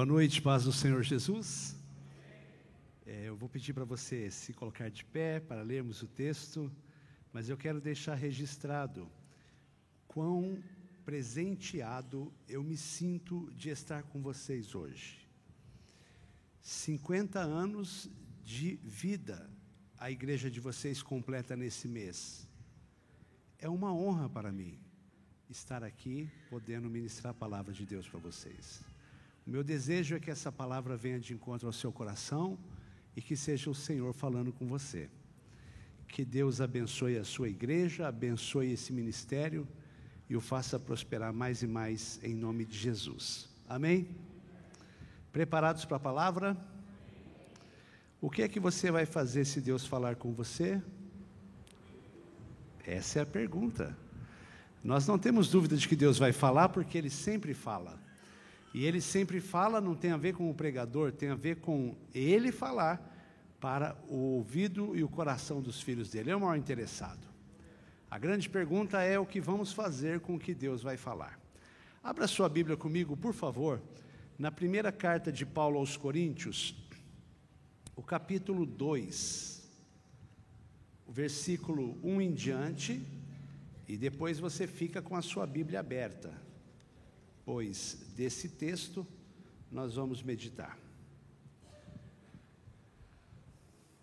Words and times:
Boa 0.00 0.06
noite, 0.06 0.40
paz 0.40 0.64
do 0.64 0.72
Senhor 0.72 1.02
Jesus. 1.02 1.76
É, 3.04 3.28
eu 3.28 3.36
vou 3.36 3.50
pedir 3.50 3.74
para 3.74 3.84
você 3.84 4.30
se 4.30 4.54
colocar 4.54 4.88
de 4.88 5.04
pé 5.04 5.40
para 5.40 5.60
lermos 5.60 6.00
o 6.00 6.06
texto, 6.06 6.72
mas 7.34 7.50
eu 7.50 7.56
quero 7.58 7.82
deixar 7.82 8.14
registrado 8.14 9.06
quão 10.08 10.58
presenteado 11.04 12.32
eu 12.48 12.62
me 12.62 12.78
sinto 12.78 13.52
de 13.52 13.68
estar 13.68 14.02
com 14.04 14.22
vocês 14.22 14.74
hoje. 14.74 15.28
50 16.62 17.38
anos 17.38 18.08
de 18.42 18.76
vida 18.76 19.50
a 19.98 20.10
igreja 20.10 20.50
de 20.50 20.60
vocês 20.60 21.02
completa 21.02 21.54
nesse 21.54 21.86
mês. 21.86 22.48
É 23.58 23.68
uma 23.68 23.92
honra 23.92 24.30
para 24.30 24.50
mim 24.50 24.78
estar 25.50 25.84
aqui 25.84 26.26
podendo 26.48 26.88
ministrar 26.88 27.32
a 27.32 27.34
palavra 27.34 27.74
de 27.74 27.84
Deus 27.84 28.08
para 28.08 28.18
vocês. 28.18 28.82
O 29.46 29.50
meu 29.50 29.64
desejo 29.64 30.14
é 30.14 30.20
que 30.20 30.30
essa 30.30 30.52
palavra 30.52 30.96
venha 30.96 31.18
de 31.18 31.32
encontro 31.32 31.66
ao 31.66 31.72
seu 31.72 31.90
coração 31.90 32.58
e 33.16 33.22
que 33.22 33.36
seja 33.36 33.70
o 33.70 33.74
Senhor 33.74 34.12
falando 34.12 34.52
com 34.52 34.66
você. 34.66 35.08
Que 36.06 36.24
Deus 36.24 36.60
abençoe 36.60 37.16
a 37.18 37.24
sua 37.24 37.48
igreja, 37.48 38.08
abençoe 38.08 38.72
esse 38.72 38.92
ministério 38.92 39.66
e 40.28 40.36
o 40.36 40.40
faça 40.40 40.78
prosperar 40.78 41.32
mais 41.32 41.62
e 41.62 41.66
mais 41.66 42.20
em 42.22 42.34
nome 42.34 42.64
de 42.64 42.76
Jesus. 42.76 43.48
Amém? 43.68 44.08
Preparados 45.32 45.84
para 45.84 45.96
a 45.96 46.00
palavra? 46.00 46.56
O 48.20 48.28
que 48.28 48.42
é 48.42 48.48
que 48.48 48.60
você 48.60 48.90
vai 48.90 49.06
fazer 49.06 49.44
se 49.44 49.60
Deus 49.60 49.86
falar 49.86 50.16
com 50.16 50.32
você? 50.32 50.82
Essa 52.84 53.20
é 53.20 53.22
a 53.22 53.26
pergunta. 53.26 53.96
Nós 54.82 55.06
não 55.06 55.18
temos 55.18 55.48
dúvida 55.50 55.76
de 55.76 55.86
que 55.86 55.94
Deus 55.94 56.18
vai 56.18 56.32
falar, 56.32 56.70
porque 56.70 56.96
Ele 56.96 57.10
sempre 57.10 57.54
fala. 57.54 57.99
E 58.72 58.84
Ele 58.84 59.00
sempre 59.00 59.40
fala, 59.40 59.80
não 59.80 59.94
tem 59.94 60.12
a 60.12 60.16
ver 60.16 60.34
com 60.34 60.48
o 60.48 60.54
pregador, 60.54 61.12
tem 61.12 61.30
a 61.30 61.34
ver 61.34 61.56
com 61.56 61.96
Ele 62.14 62.52
falar 62.52 63.06
para 63.60 63.96
o 64.08 64.16
ouvido 64.16 64.96
e 64.96 65.02
o 65.02 65.08
coração 65.08 65.60
dos 65.60 65.80
filhos 65.80 66.10
dele. 66.10 66.30
É 66.30 66.36
o 66.36 66.40
maior 66.40 66.56
interessado. 66.56 67.28
A 68.10 68.18
grande 68.18 68.48
pergunta 68.48 69.00
é 69.02 69.18
o 69.18 69.26
que 69.26 69.40
vamos 69.40 69.72
fazer 69.72 70.20
com 70.20 70.34
o 70.34 70.38
que 70.38 70.54
Deus 70.54 70.82
vai 70.82 70.96
falar. 70.96 71.38
Abra 72.02 72.26
sua 72.26 72.48
Bíblia 72.48 72.76
comigo, 72.76 73.16
por 73.16 73.34
favor, 73.34 73.80
na 74.38 74.50
primeira 74.50 74.90
carta 74.90 75.30
de 75.30 75.44
Paulo 75.44 75.78
aos 75.78 75.96
Coríntios, 75.96 76.74
o 77.94 78.02
capítulo 78.02 78.64
2, 78.64 79.68
o 81.06 81.12
versículo 81.12 81.98
1 82.02 82.20
em 82.22 82.32
diante, 82.32 83.02
e 83.86 83.96
depois 83.98 84.38
você 84.38 84.66
fica 84.66 85.02
com 85.02 85.14
a 85.14 85.22
sua 85.22 85.46
Bíblia 85.46 85.80
aberta, 85.80 86.32
pois 87.52 87.98
desse 88.14 88.48
texto 88.48 89.04
nós 89.72 89.96
vamos 89.96 90.22
meditar. 90.22 90.78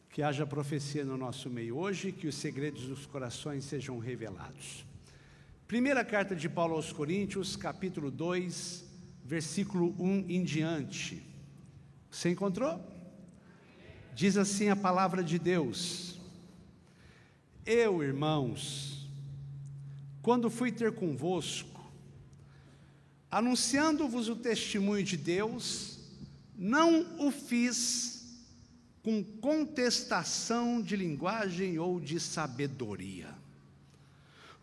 Que 0.09 0.21
haja 0.21 0.45
profecia 0.45 1.05
no 1.05 1.15
nosso 1.15 1.49
meio 1.49 1.77
hoje, 1.77 2.11
que 2.11 2.27
os 2.27 2.35
segredos 2.35 2.87
dos 2.87 3.05
corações 3.05 3.63
sejam 3.63 3.99
revelados. 3.99 4.83
Primeira 5.65 6.03
carta 6.03 6.35
de 6.35 6.49
Paulo 6.49 6.75
aos 6.75 6.91
Coríntios, 6.91 7.55
capítulo 7.55 8.11
2, 8.11 8.83
versículo 9.23 9.95
1 9.97 10.25
em 10.27 10.43
diante. 10.43 11.23
Você 12.11 12.31
encontrou? 12.31 12.85
Diz 14.13 14.35
assim 14.35 14.67
a 14.67 14.75
palavra 14.75 15.23
de 15.23 15.39
Deus: 15.39 16.19
Eu, 17.65 18.03
irmãos, 18.03 19.07
quando 20.21 20.49
fui 20.49 20.69
ter 20.69 20.91
convosco, 20.91 21.76
anunciando-vos 23.37 24.29
o 24.29 24.35
testemunho 24.35 25.03
de 25.03 25.15
Deus, 25.15 25.99
não 26.57 27.05
o 27.19 27.29
fiz 27.29 28.23
com 29.03 29.23
contestação 29.23 30.81
de 30.81 30.95
linguagem 30.95 31.77
ou 31.77 31.99
de 31.99 32.19
sabedoria. 32.19 33.29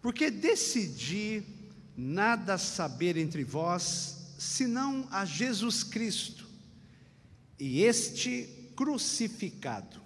Porque 0.02 0.28
decidi 0.28 1.44
nada 1.96 2.58
saber 2.58 3.16
entre 3.16 3.44
vós, 3.44 4.34
senão 4.38 5.06
a 5.12 5.24
Jesus 5.24 5.84
Cristo, 5.84 6.44
e 7.60 7.80
este 7.80 8.72
crucificado. 8.74 10.02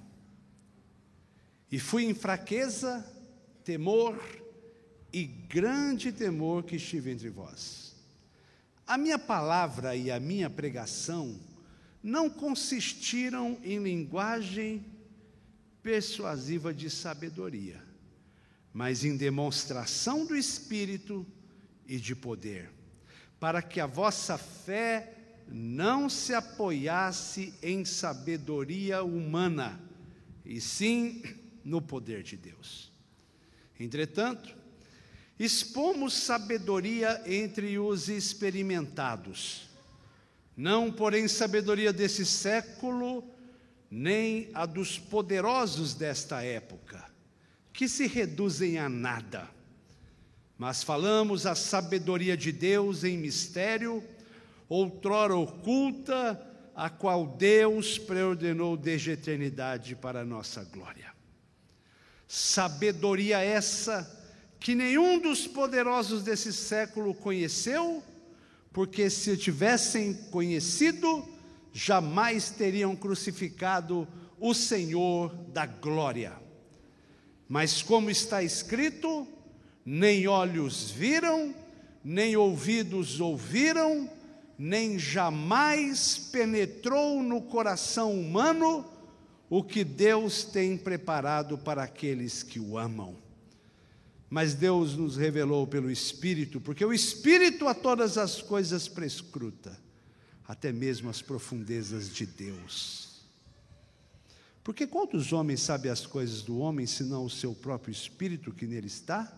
E 1.72 1.78
fui 1.78 2.04
em 2.04 2.12
fraqueza, 2.12 3.02
temor 3.64 4.22
e 5.10 5.24
grande 5.24 6.12
temor 6.12 6.64
que 6.64 6.76
estive 6.76 7.10
entre 7.10 7.30
vós. 7.30 7.87
A 8.88 8.96
minha 8.96 9.18
palavra 9.18 9.94
e 9.94 10.10
a 10.10 10.18
minha 10.18 10.48
pregação 10.48 11.38
não 12.02 12.30
consistiram 12.30 13.58
em 13.62 13.78
linguagem 13.82 14.82
persuasiva 15.82 16.72
de 16.72 16.88
sabedoria, 16.88 17.84
mas 18.72 19.04
em 19.04 19.14
demonstração 19.14 20.24
do 20.24 20.34
Espírito 20.34 21.26
e 21.86 21.98
de 21.98 22.16
poder, 22.16 22.70
para 23.38 23.60
que 23.60 23.78
a 23.78 23.86
vossa 23.86 24.38
fé 24.38 25.12
não 25.46 26.08
se 26.08 26.32
apoiasse 26.32 27.52
em 27.62 27.84
sabedoria 27.84 29.02
humana, 29.02 29.78
e 30.46 30.62
sim 30.62 31.22
no 31.62 31.82
poder 31.82 32.22
de 32.22 32.38
Deus. 32.38 32.90
Entretanto, 33.78 34.56
expomos 35.38 36.14
sabedoria 36.14 37.22
entre 37.26 37.78
os 37.78 38.08
experimentados, 38.08 39.68
não, 40.56 40.90
porém, 40.90 41.28
sabedoria 41.28 41.92
desse 41.92 42.26
século, 42.26 43.22
nem 43.88 44.50
a 44.52 44.66
dos 44.66 44.98
poderosos 44.98 45.94
desta 45.94 46.42
época, 46.42 47.04
que 47.72 47.88
se 47.88 48.08
reduzem 48.08 48.76
a 48.76 48.88
nada. 48.88 49.48
Mas 50.58 50.82
falamos 50.82 51.46
a 51.46 51.54
sabedoria 51.54 52.36
de 52.36 52.50
Deus 52.50 53.04
em 53.04 53.16
mistério, 53.16 54.02
outrora 54.68 55.36
oculta, 55.36 56.44
a 56.74 56.90
qual 56.90 57.24
Deus 57.24 57.96
preordenou 57.96 58.76
desde 58.76 59.10
a 59.10 59.14
eternidade 59.14 59.94
para 59.94 60.22
a 60.22 60.24
nossa 60.24 60.64
glória. 60.64 61.12
Sabedoria 62.26 63.38
essa 63.38 64.17
que 64.60 64.74
nenhum 64.74 65.18
dos 65.20 65.46
poderosos 65.46 66.22
desse 66.22 66.52
século 66.52 67.14
conheceu, 67.14 68.02
porque 68.72 69.08
se 69.08 69.36
tivessem 69.36 70.14
conhecido, 70.30 71.26
jamais 71.72 72.50
teriam 72.50 72.94
crucificado 72.96 74.06
o 74.38 74.52
Senhor 74.52 75.34
da 75.52 75.64
glória. 75.64 76.32
Mas 77.48 77.82
como 77.82 78.10
está 78.10 78.42
escrito, 78.42 79.26
nem 79.84 80.26
olhos 80.26 80.90
viram, 80.90 81.54
nem 82.04 82.36
ouvidos 82.36 83.20
ouviram, 83.20 84.10
nem 84.58 84.98
jamais 84.98 86.18
penetrou 86.32 87.22
no 87.22 87.40
coração 87.40 88.12
humano 88.12 88.84
o 89.48 89.62
que 89.62 89.84
Deus 89.84 90.44
tem 90.44 90.76
preparado 90.76 91.56
para 91.56 91.84
aqueles 91.84 92.42
que 92.42 92.60
o 92.60 92.76
amam 92.76 93.27
mas 94.30 94.54
Deus 94.54 94.94
nos 94.94 95.16
revelou 95.16 95.66
pelo 95.66 95.90
Espírito, 95.90 96.60
porque 96.60 96.84
o 96.84 96.92
Espírito 96.92 97.66
a 97.66 97.74
todas 97.74 98.18
as 98.18 98.42
coisas 98.42 98.86
prescruta, 98.86 99.78
até 100.46 100.72
mesmo 100.72 101.08
as 101.08 101.22
profundezas 101.22 102.12
de 102.12 102.26
Deus. 102.26 103.22
Porque 104.62 104.86
quantos 104.86 105.32
homens 105.32 105.60
sabem 105.60 105.90
as 105.90 106.04
coisas 106.04 106.42
do 106.42 106.58
homem, 106.58 106.86
senão 106.86 107.24
o 107.24 107.30
seu 107.30 107.54
próprio 107.54 107.90
Espírito 107.90 108.52
que 108.52 108.66
nele 108.66 108.86
está? 108.86 109.32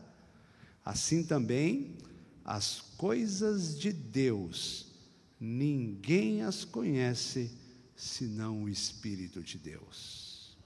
Assim 0.85 1.23
também 1.23 1.95
as 2.45 2.81
coisas 2.97 3.79
de 3.79 3.93
Deus, 3.93 4.89
ninguém 5.39 6.43
as 6.43 6.65
conhece, 6.65 7.51
senão 7.95 8.65
o 8.65 8.69
Espírito 8.69 9.41
de 9.41 9.57
Deus. 9.57 10.57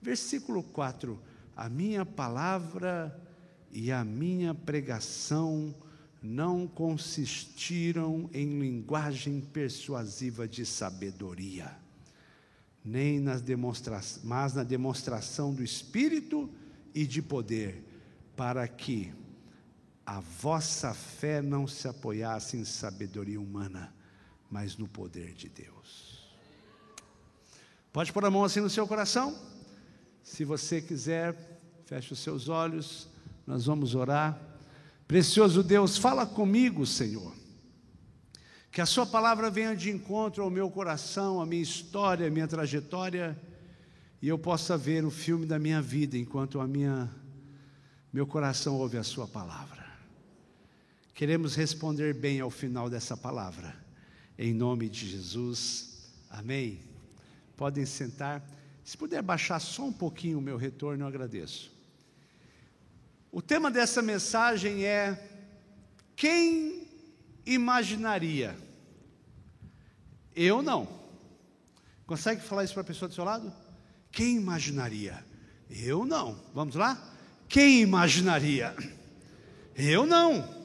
Versículo 0.00 0.62
4: 0.62 1.20
A 1.56 1.68
minha 1.68 2.06
palavra 2.06 3.20
e 3.72 3.90
a 3.90 4.04
minha 4.04 4.54
pregação 4.54 5.74
não 6.22 6.68
consistiram 6.68 8.28
em 8.32 8.60
linguagem 8.60 9.40
persuasiva 9.40 10.46
de 10.46 10.64
sabedoria, 10.64 11.74
nem 12.84 13.18
nas 13.18 13.40
demonstrações, 13.40 14.24
mas 14.24 14.54
na 14.54 14.62
demonstração 14.62 15.52
do 15.52 15.64
Espírito 15.64 16.48
e 16.94 17.06
de 17.06 17.22
poder, 17.22 17.82
para 18.36 18.68
que 18.68 19.12
a 20.04 20.20
vossa 20.20 20.92
fé 20.92 21.40
não 21.40 21.66
se 21.66 21.88
apoiasse 21.88 22.56
em 22.56 22.64
sabedoria 22.64 23.40
humana, 23.40 23.92
mas 24.50 24.76
no 24.76 24.86
poder 24.86 25.32
de 25.32 25.48
Deus. 25.48 26.36
Pode 27.92 28.12
pôr 28.12 28.24
a 28.24 28.30
mão 28.30 28.44
assim 28.44 28.60
no 28.60 28.70
seu 28.70 28.86
coração? 28.86 29.38
Se 30.22 30.44
você 30.44 30.80
quiser, 30.80 31.60
feche 31.84 32.12
os 32.12 32.18
seus 32.18 32.48
olhos. 32.48 33.11
Nós 33.46 33.66
vamos 33.66 33.94
orar. 33.94 34.40
Precioso 35.06 35.62
Deus, 35.62 35.96
fala 35.96 36.24
comigo, 36.24 36.86
Senhor. 36.86 37.32
Que 38.70 38.80
a 38.80 38.86
Sua 38.86 39.04
palavra 39.04 39.50
venha 39.50 39.76
de 39.76 39.90
encontro 39.90 40.42
ao 40.42 40.50
meu 40.50 40.70
coração, 40.70 41.40
à 41.40 41.46
minha 41.46 41.62
história, 41.62 42.26
à 42.26 42.30
minha 42.30 42.48
trajetória, 42.48 43.38
e 44.22 44.28
eu 44.28 44.38
possa 44.38 44.78
ver 44.78 45.04
o 45.04 45.10
filme 45.10 45.44
da 45.44 45.58
minha 45.58 45.82
vida 45.82 46.16
enquanto 46.16 46.60
a 46.60 46.66
minha, 46.66 47.10
meu 48.12 48.26
coração 48.26 48.76
ouve 48.76 48.96
a 48.96 49.02
Sua 49.02 49.26
palavra. 49.26 49.84
Queremos 51.14 51.54
responder 51.54 52.14
bem 52.14 52.40
ao 52.40 52.50
final 52.50 52.88
dessa 52.88 53.16
palavra, 53.16 53.74
em 54.38 54.54
nome 54.54 54.88
de 54.88 55.06
Jesus, 55.08 56.10
amém. 56.30 56.80
Podem 57.56 57.84
sentar. 57.84 58.42
Se 58.82 58.96
puder 58.96 59.22
baixar 59.22 59.60
só 59.60 59.84
um 59.84 59.92
pouquinho 59.92 60.38
o 60.38 60.42
meu 60.42 60.56
retorno, 60.56 61.04
eu 61.04 61.08
agradeço. 61.08 61.71
O 63.32 63.40
tema 63.40 63.70
dessa 63.70 64.02
mensagem 64.02 64.84
é: 64.84 65.18
quem 66.14 66.86
imaginaria? 67.46 68.54
Eu 70.36 70.60
não. 70.60 70.86
Consegue 72.06 72.42
falar 72.42 72.64
isso 72.64 72.74
para 72.74 72.82
a 72.82 72.86
pessoa 72.86 73.08
do 73.08 73.14
seu 73.14 73.24
lado? 73.24 73.50
Quem 74.10 74.36
imaginaria? 74.36 75.24
Eu 75.70 76.04
não. 76.04 76.38
Vamos 76.52 76.74
lá? 76.74 77.02
Quem 77.48 77.80
imaginaria? 77.80 78.76
Eu 79.74 80.04
não. 80.04 80.62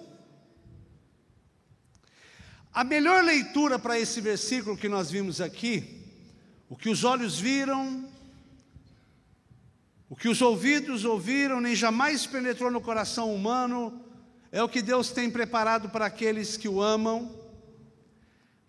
A 2.73 2.83
melhor 2.83 3.23
leitura 3.23 3.79
para 3.79 3.97
esse 3.97 4.19
versículo 4.19 4.77
que 4.77 4.89
nós 4.89 5.09
vimos 5.09 5.39
aqui, 5.39 6.05
o 6.67 6.75
que 6.75 6.89
os 6.89 7.05
olhos 7.05 7.39
viram, 7.39 8.07
o 10.09 10.15
que 10.15 10.29
os 10.29 10.41
ouvidos 10.41 11.03
ouviram, 11.03 11.59
nem 11.59 11.75
jamais 11.75 12.25
penetrou 12.25 12.71
no 12.71 12.79
coração 12.79 13.33
humano, 13.33 14.01
é 14.51 14.63
o 14.63 14.69
que 14.69 14.81
Deus 14.81 15.11
tem 15.11 15.29
preparado 15.29 15.89
para 15.89 16.05
aqueles 16.05 16.55
que 16.55 16.69
o 16.69 16.81
amam. 16.81 17.35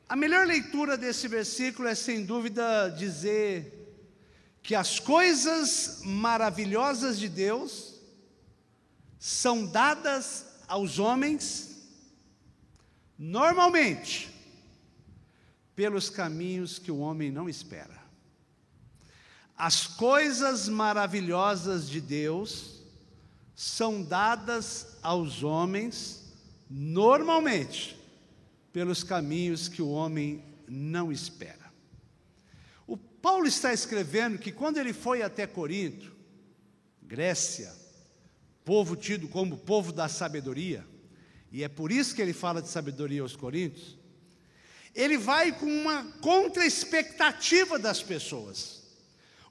A 0.08 0.16
melhor 0.16 0.46
leitura 0.46 0.96
desse 0.96 1.28
versículo 1.28 1.86
é, 1.86 1.94
sem 1.94 2.24
dúvida, 2.24 2.88
dizer 2.88 3.74
que 4.62 4.74
as 4.74 4.98
coisas 4.98 6.00
maravilhosas 6.04 7.18
de 7.18 7.28
Deus 7.28 8.00
são 9.18 9.64
dadas 9.66 10.46
aos 10.66 10.98
homens, 10.98 11.76
normalmente, 13.16 14.28
pelos 15.76 16.10
caminhos 16.10 16.78
que 16.78 16.90
o 16.90 16.98
homem 16.98 17.30
não 17.30 17.48
espera. 17.48 17.97
As 19.58 19.88
coisas 19.88 20.68
maravilhosas 20.68 21.90
de 21.90 22.00
Deus 22.00 22.80
são 23.56 24.04
dadas 24.04 24.96
aos 25.02 25.42
homens, 25.42 26.32
normalmente, 26.70 27.98
pelos 28.72 29.02
caminhos 29.02 29.66
que 29.66 29.82
o 29.82 29.88
homem 29.88 30.44
não 30.68 31.10
espera. 31.10 31.72
O 32.86 32.96
Paulo 32.96 33.48
está 33.48 33.72
escrevendo 33.72 34.38
que 34.38 34.52
quando 34.52 34.76
ele 34.76 34.92
foi 34.92 35.22
até 35.22 35.44
Corinto, 35.44 36.14
Grécia, 37.02 37.74
povo 38.64 38.94
tido 38.94 39.26
como 39.26 39.58
povo 39.58 39.92
da 39.92 40.08
sabedoria, 40.08 40.86
e 41.50 41.64
é 41.64 41.68
por 41.68 41.90
isso 41.90 42.14
que 42.14 42.22
ele 42.22 42.32
fala 42.32 42.62
de 42.62 42.68
sabedoria 42.68 43.22
aos 43.22 43.34
coríntios, 43.34 43.98
ele 44.94 45.18
vai 45.18 45.50
com 45.50 45.66
uma 45.66 46.04
contra-expectativa 46.20 47.76
das 47.76 48.00
pessoas. 48.00 48.77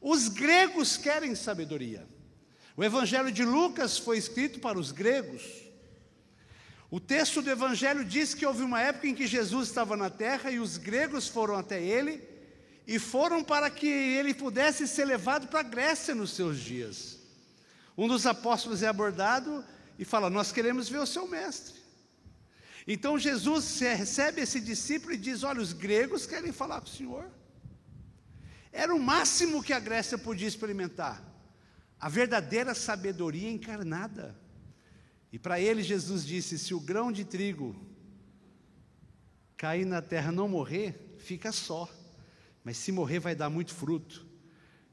Os 0.10 0.30
gregos 0.30 0.96
querem 0.96 1.36
sabedoria. 1.36 2.08
O 2.78 2.82
Evangelho 2.82 3.30
de 3.30 3.44
Lucas 3.44 3.98
foi 3.98 4.18
escrito 4.18 4.58
para 4.58 4.80
os 4.80 4.90
gregos. 4.90 5.44
O 6.90 6.98
texto 6.98 7.42
do 7.42 7.50
Evangelho 7.50 8.06
diz 8.06 8.34
que 8.34 8.46
houve 8.46 8.64
uma 8.64 8.80
época 8.80 9.08
em 9.08 9.14
que 9.14 9.28
Jesus 9.28 9.68
estava 9.68 9.98
na 9.98 10.10
terra 10.10 10.50
e 10.50 10.60
os 10.60 10.78
gregos 10.78 11.28
foram 11.28 11.58
até 11.58 11.84
ele 11.84 12.24
e 12.88 12.98
foram 12.98 13.44
para 13.44 13.70
que 13.70 13.86
ele 13.86 14.34
pudesse 14.34 14.88
ser 14.88 15.04
levado 15.04 15.50
para 15.50 15.60
a 15.60 15.64
Grécia 15.64 16.16
nos 16.16 16.32
seus 16.32 16.58
dias. 16.58 17.18
Um 17.98 18.08
dos 18.08 18.26
apóstolos 18.26 18.82
é 18.82 18.88
abordado 18.88 19.62
e 20.00 20.06
fala: 20.06 20.30
Nós 20.30 20.54
queremos 20.54 20.88
ver 20.88 21.00
o 21.00 21.06
seu 21.06 21.28
mestre. 21.28 21.82
Então 22.88 23.20
Jesus 23.20 23.78
recebe 23.82 24.40
esse 24.40 24.62
discípulo 24.62 25.16
e 25.16 25.18
diz: 25.18 25.44
Olha, 25.44 25.60
os 25.60 25.74
gregos 25.74 26.26
querem 26.26 26.54
falar 26.54 26.80
com 26.80 26.88
o 26.88 26.92
Senhor. 26.92 27.37
Era 28.78 28.94
o 28.94 29.00
máximo 29.00 29.64
que 29.64 29.74
a 29.74 29.80
Grécia 29.80 30.20
podia 30.20 30.48
experimentar. 30.48 31.20
A 32.00 32.08
verdadeira 32.08 32.76
sabedoria 32.76 33.50
encarnada. 33.50 34.40
E 35.34 35.40
para 35.40 35.60
ele 35.60 35.82
Jesus 35.82 36.24
disse: 36.24 36.60
se 36.60 36.76
o 36.76 36.80
grão 36.80 37.12
de 37.12 37.26
trigo 37.26 37.76
cair 39.58 39.84
na 39.84 40.00
terra 40.00 40.32
não 40.32 40.48
morrer, 40.48 41.18
fica 41.18 41.52
só. 41.52 41.90
Mas 42.64 42.78
se 42.78 42.92
morrer, 42.92 43.18
vai 43.18 43.34
dar 43.34 43.50
muito 43.50 43.74
fruto. 43.74 44.28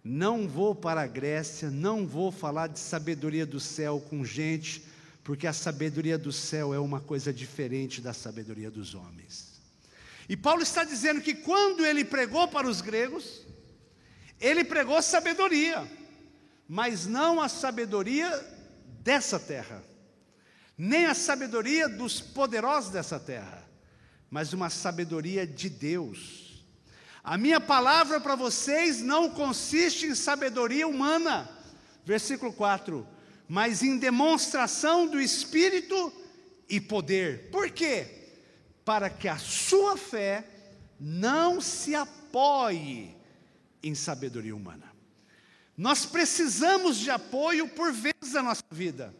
Não 0.03 0.49
vou 0.49 0.75
para 0.75 1.03
a 1.03 1.07
Grécia, 1.07 1.71
não 1.71 2.07
vou 2.07 2.33
falar 2.33 2.69
de 2.69 2.79
sabedoria 2.79 3.45
do 3.45 3.61
céu 3.61 4.01
com 4.09 4.25
gente, 4.25 4.83
porque 5.23 5.47
a 5.47 5.53
sabedoria 5.53 6.17
do 6.17 6.33
céu 6.33 6.73
é 6.73 6.79
uma 6.79 7.03
coisa 7.03 7.35
diferente 7.35 8.01
da 8.01 8.15
sabedoria 8.15 8.71
dos 8.71 8.95
homens. 8.95 9.61
E 10.27 10.39
Paulo 10.39 10.63
está 10.63 10.85
dizendo 10.85 11.21
que 11.21 11.35
quando 11.35 11.85
ele 11.85 12.03
pregou 12.03 12.49
para 12.49 12.67
os 12.67 12.81
gregos, 12.81 13.44
ele 14.45 14.63
pregou 14.63 15.01
sabedoria, 15.01 15.91
mas 16.69 17.07
não 17.07 17.41
a 17.41 17.49
sabedoria 17.49 18.29
dessa 19.01 19.41
terra, 19.41 19.83
nem 20.77 21.07
a 21.07 21.15
sabedoria 21.15 21.89
dos 21.89 22.21
poderosos 22.21 22.91
dessa 22.91 23.19
terra, 23.19 23.67
mas 24.31 24.53
uma 24.53 24.69
sabedoria 24.69 25.47
de 25.47 25.71
Deus. 25.71 26.63
A 27.23 27.39
minha 27.39 27.59
palavra 27.59 28.21
para 28.21 28.35
vocês 28.35 29.01
não 29.01 29.31
consiste 29.31 30.05
em 30.07 30.15
sabedoria 30.15 30.87
humana, 30.87 31.49
versículo 32.05 32.53
4, 32.53 33.07
mas 33.49 33.83
em 33.83 33.97
demonstração 33.97 35.07
do 35.07 35.19
Espírito 35.19 36.13
e 36.69 36.83
poder. 36.83 37.49
Por 37.51 37.71
quê? 37.71 38.29
Para 38.85 39.09
que 39.09 39.27
a 39.27 39.39
sua 39.39 39.97
fé 39.97 40.45
não 41.01 41.63
se 41.63 41.95
apoie 41.95 43.14
em 43.89 43.95
sabedoria 43.95 44.57
humana. 44.57 44.93
Nós 45.77 46.07
precisamos 46.07 46.97
de 46.97 47.11
apoio 47.11 47.69
por 47.69 47.93
vezes 47.93 48.33
na 48.33 48.43
nossa 48.43 48.65
vida. 48.71 49.15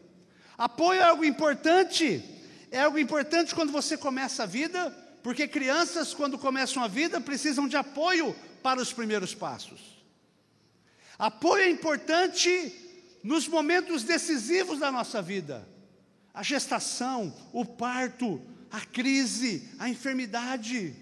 Apoio 0.57 0.99
é 0.99 1.03
algo 1.03 1.23
importante, 1.23 2.23
é 2.71 2.81
algo 2.81 2.97
importante 2.97 3.53
quando 3.53 3.71
você 3.71 3.97
começa 3.97 4.43
a 4.43 4.45
vida, 4.45 4.89
porque 5.21 5.47
crianças, 5.47 6.13
quando 6.13 6.37
começam 6.37 6.83
a 6.83 6.87
vida, 6.87 7.21
precisam 7.21 7.67
de 7.67 7.77
apoio 7.77 8.35
para 8.63 8.81
os 8.81 8.91
primeiros 8.91 9.33
passos. 9.33 10.03
Apoio 11.17 11.63
é 11.63 11.69
importante 11.69 12.73
nos 13.23 13.47
momentos 13.47 14.03
decisivos 14.03 14.79
da 14.79 14.91
nossa 14.91 15.21
vida 15.21 15.67
a 16.35 16.43
gestação, 16.43 17.33
o 17.53 17.63
parto, 17.63 18.41
a 18.69 18.81
crise, 18.81 19.69
a 19.79 19.87
enfermidade. 19.87 20.93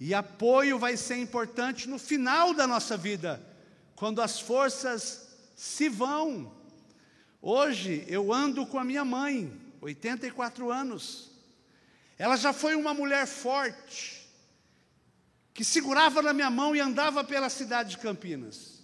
E 0.00 0.14
apoio 0.14 0.78
vai 0.78 0.96
ser 0.96 1.16
importante 1.16 1.86
no 1.86 1.98
final 1.98 2.54
da 2.54 2.66
nossa 2.66 2.96
vida, 2.96 3.46
quando 3.94 4.22
as 4.22 4.40
forças 4.40 5.28
se 5.54 5.90
vão. 5.90 6.50
Hoje 7.42 8.06
eu 8.08 8.32
ando 8.32 8.64
com 8.64 8.78
a 8.78 8.84
minha 8.84 9.04
mãe, 9.04 9.52
84 9.82 10.72
anos. 10.72 11.30
Ela 12.16 12.36
já 12.36 12.50
foi 12.50 12.74
uma 12.74 12.94
mulher 12.94 13.26
forte, 13.26 14.26
que 15.52 15.62
segurava 15.62 16.22
na 16.22 16.32
minha 16.32 16.48
mão 16.48 16.74
e 16.74 16.80
andava 16.80 17.22
pela 17.22 17.50
cidade 17.50 17.90
de 17.90 17.98
Campinas. 17.98 18.82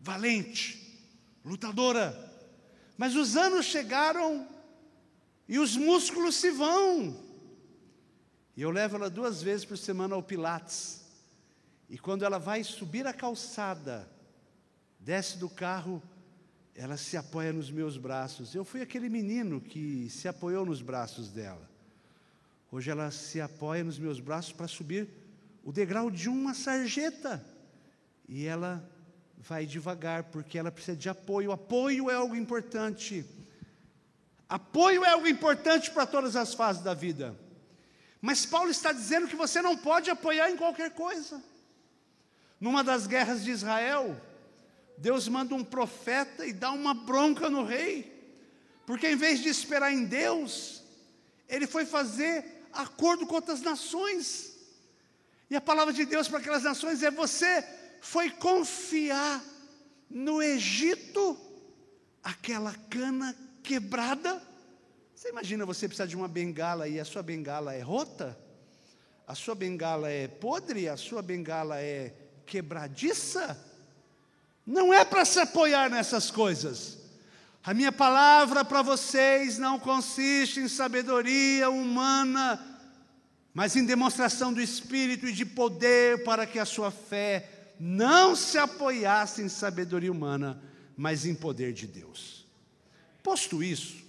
Valente, 0.00 0.98
lutadora. 1.44 2.26
Mas 2.96 3.14
os 3.14 3.36
anos 3.36 3.66
chegaram 3.66 4.48
e 5.46 5.58
os 5.58 5.76
músculos 5.76 6.36
se 6.36 6.50
vão. 6.50 7.27
E 8.58 8.62
eu 8.62 8.72
levo 8.72 8.96
ela 8.96 9.08
duas 9.08 9.40
vezes 9.40 9.64
por 9.64 9.78
semana 9.78 10.16
ao 10.16 10.22
Pilates. 10.22 11.00
E 11.88 11.96
quando 11.96 12.24
ela 12.24 12.40
vai 12.40 12.64
subir 12.64 13.06
a 13.06 13.12
calçada, 13.12 14.10
desce 14.98 15.38
do 15.38 15.48
carro, 15.48 16.02
ela 16.74 16.96
se 16.96 17.16
apoia 17.16 17.52
nos 17.52 17.70
meus 17.70 17.96
braços. 17.96 18.56
Eu 18.56 18.64
fui 18.64 18.82
aquele 18.82 19.08
menino 19.08 19.60
que 19.60 20.10
se 20.10 20.26
apoiou 20.26 20.66
nos 20.66 20.82
braços 20.82 21.30
dela. 21.30 21.70
Hoje 22.72 22.90
ela 22.90 23.12
se 23.12 23.40
apoia 23.40 23.84
nos 23.84 23.96
meus 23.96 24.18
braços 24.18 24.50
para 24.50 24.66
subir 24.66 25.08
o 25.62 25.70
degrau 25.70 26.10
de 26.10 26.28
uma 26.28 26.52
sarjeta. 26.52 27.46
E 28.28 28.44
ela 28.44 28.84
vai 29.36 29.66
devagar, 29.66 30.24
porque 30.24 30.58
ela 30.58 30.72
precisa 30.72 30.96
de 30.96 31.08
apoio. 31.08 31.52
Apoio 31.52 32.10
é 32.10 32.14
algo 32.14 32.34
importante. 32.34 33.24
Apoio 34.48 35.04
é 35.04 35.10
algo 35.10 35.28
importante 35.28 35.92
para 35.92 36.04
todas 36.04 36.34
as 36.34 36.54
fases 36.54 36.82
da 36.82 36.92
vida. 36.92 37.38
Mas 38.20 38.44
Paulo 38.44 38.70
está 38.70 38.92
dizendo 38.92 39.28
que 39.28 39.36
você 39.36 39.62
não 39.62 39.76
pode 39.76 40.10
apoiar 40.10 40.50
em 40.50 40.56
qualquer 40.56 40.90
coisa. 40.90 41.42
Numa 42.60 42.82
das 42.82 43.06
guerras 43.06 43.44
de 43.44 43.50
Israel, 43.50 44.20
Deus 44.96 45.28
manda 45.28 45.54
um 45.54 45.64
profeta 45.64 46.44
e 46.44 46.52
dá 46.52 46.72
uma 46.72 46.92
bronca 46.92 47.48
no 47.48 47.64
rei, 47.64 48.12
porque 48.84 49.08
em 49.08 49.16
vez 49.16 49.40
de 49.40 49.48
esperar 49.48 49.92
em 49.92 50.04
Deus, 50.04 50.82
ele 51.48 51.66
foi 51.66 51.86
fazer 51.86 52.66
acordo 52.72 53.26
com 53.26 53.36
outras 53.36 53.60
nações. 53.60 54.56
E 55.48 55.56
a 55.56 55.60
palavra 55.60 55.94
de 55.94 56.04
Deus 56.04 56.28
para 56.28 56.38
aquelas 56.38 56.64
nações 56.64 57.02
é: 57.02 57.10
você 57.10 57.64
foi 58.00 58.30
confiar 58.30 59.42
no 60.10 60.42
Egito 60.42 61.38
aquela 62.22 62.74
cana 62.90 63.36
quebrada. 63.62 64.42
Você 65.18 65.30
imagina 65.30 65.66
você 65.66 65.88
precisar 65.88 66.06
de 66.06 66.14
uma 66.14 66.28
bengala 66.28 66.86
e 66.86 67.00
a 67.00 67.04
sua 67.04 67.24
bengala 67.24 67.74
é 67.74 67.80
rota? 67.80 68.38
A 69.26 69.34
sua 69.34 69.52
bengala 69.52 70.08
é 70.08 70.28
podre? 70.28 70.88
A 70.88 70.96
sua 70.96 71.20
bengala 71.22 71.80
é 71.80 72.14
quebradiça? 72.46 73.58
Não 74.64 74.94
é 74.94 75.04
para 75.04 75.24
se 75.24 75.40
apoiar 75.40 75.90
nessas 75.90 76.30
coisas. 76.30 76.98
A 77.64 77.74
minha 77.74 77.90
palavra 77.90 78.64
para 78.64 78.80
vocês 78.80 79.58
não 79.58 79.76
consiste 79.76 80.60
em 80.60 80.68
sabedoria 80.68 81.68
humana, 81.68 82.78
mas 83.52 83.74
em 83.74 83.84
demonstração 83.84 84.52
do 84.52 84.60
Espírito 84.60 85.26
e 85.26 85.32
de 85.32 85.44
poder 85.44 86.22
para 86.22 86.46
que 86.46 86.60
a 86.60 86.64
sua 86.64 86.92
fé 86.92 87.72
não 87.80 88.36
se 88.36 88.56
apoiasse 88.56 89.42
em 89.42 89.48
sabedoria 89.48 90.12
humana, 90.12 90.62
mas 90.96 91.26
em 91.26 91.34
poder 91.34 91.72
de 91.72 91.88
Deus. 91.88 92.46
Posto 93.20 93.64
isso, 93.64 94.06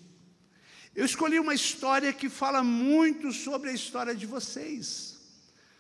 eu 1.00 1.06
escolhi 1.06 1.39
uma 1.39 1.53
história 1.53 2.12
que 2.12 2.27
fala 2.27 2.62
muito 2.62 3.32
sobre 3.32 3.70
a 3.70 3.74
história 3.74 4.13
de 4.13 4.25
vocês, 4.25 5.18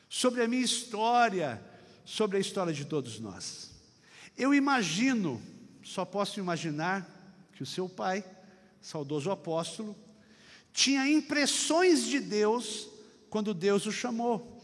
sobre 0.07 0.41
a 0.41 0.47
minha 0.47 0.63
história, 0.63 1.61
sobre 2.05 2.37
a 2.37 2.39
história 2.39 2.71
de 2.71 2.85
todos 2.85 3.19
nós. 3.19 3.69
Eu 4.37 4.53
imagino, 4.53 5.41
só 5.83 6.05
posso 6.05 6.39
imaginar, 6.39 7.05
que 7.51 7.61
o 7.61 7.65
seu 7.65 7.89
pai, 7.89 8.23
saudoso 8.79 9.29
apóstolo, 9.29 9.93
tinha 10.71 11.05
impressões 11.05 12.05
de 12.05 12.21
Deus 12.21 12.87
quando 13.29 13.53
Deus 13.53 13.85
o 13.85 13.91
chamou. 13.91 14.63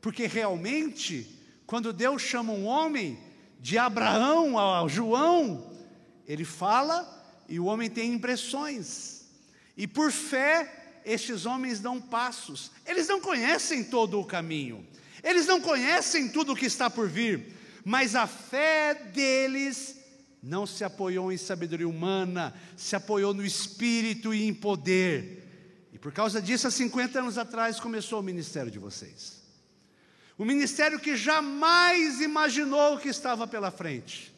Porque 0.00 0.26
realmente, 0.26 1.30
quando 1.64 1.92
Deus 1.92 2.22
chama 2.22 2.52
um 2.52 2.66
homem, 2.66 3.20
de 3.60 3.78
Abraão 3.78 4.58
a 4.58 4.84
João, 4.88 5.72
ele 6.26 6.44
fala 6.44 7.08
e 7.48 7.60
o 7.60 7.66
homem 7.66 7.88
tem 7.88 8.12
impressões. 8.12 9.21
E 9.82 9.86
por 9.88 10.12
fé, 10.12 11.00
estes 11.04 11.44
homens 11.44 11.80
dão 11.80 12.00
passos. 12.00 12.70
Eles 12.86 13.08
não 13.08 13.20
conhecem 13.20 13.82
todo 13.82 14.20
o 14.20 14.24
caminho, 14.24 14.86
eles 15.24 15.44
não 15.44 15.60
conhecem 15.60 16.28
tudo 16.28 16.52
o 16.52 16.56
que 16.56 16.66
está 16.66 16.88
por 16.88 17.08
vir, 17.08 17.52
mas 17.84 18.14
a 18.14 18.28
fé 18.28 18.94
deles 18.94 19.96
não 20.40 20.68
se 20.68 20.84
apoiou 20.84 21.32
em 21.32 21.36
sabedoria 21.36 21.88
humana, 21.88 22.54
se 22.76 22.94
apoiou 22.94 23.34
no 23.34 23.44
espírito 23.44 24.32
e 24.32 24.44
em 24.44 24.54
poder. 24.54 25.88
E 25.92 25.98
por 25.98 26.12
causa 26.12 26.40
disso, 26.40 26.68
há 26.68 26.70
50 26.70 27.18
anos 27.18 27.36
atrás, 27.36 27.80
começou 27.80 28.20
o 28.20 28.22
ministério 28.22 28.70
de 28.70 28.78
vocês. 28.78 29.42
O 30.38 30.44
ministério 30.44 31.00
que 31.00 31.16
jamais 31.16 32.20
imaginou 32.20 32.98
que 32.98 33.08
estava 33.08 33.48
pela 33.48 33.72
frente. 33.72 34.32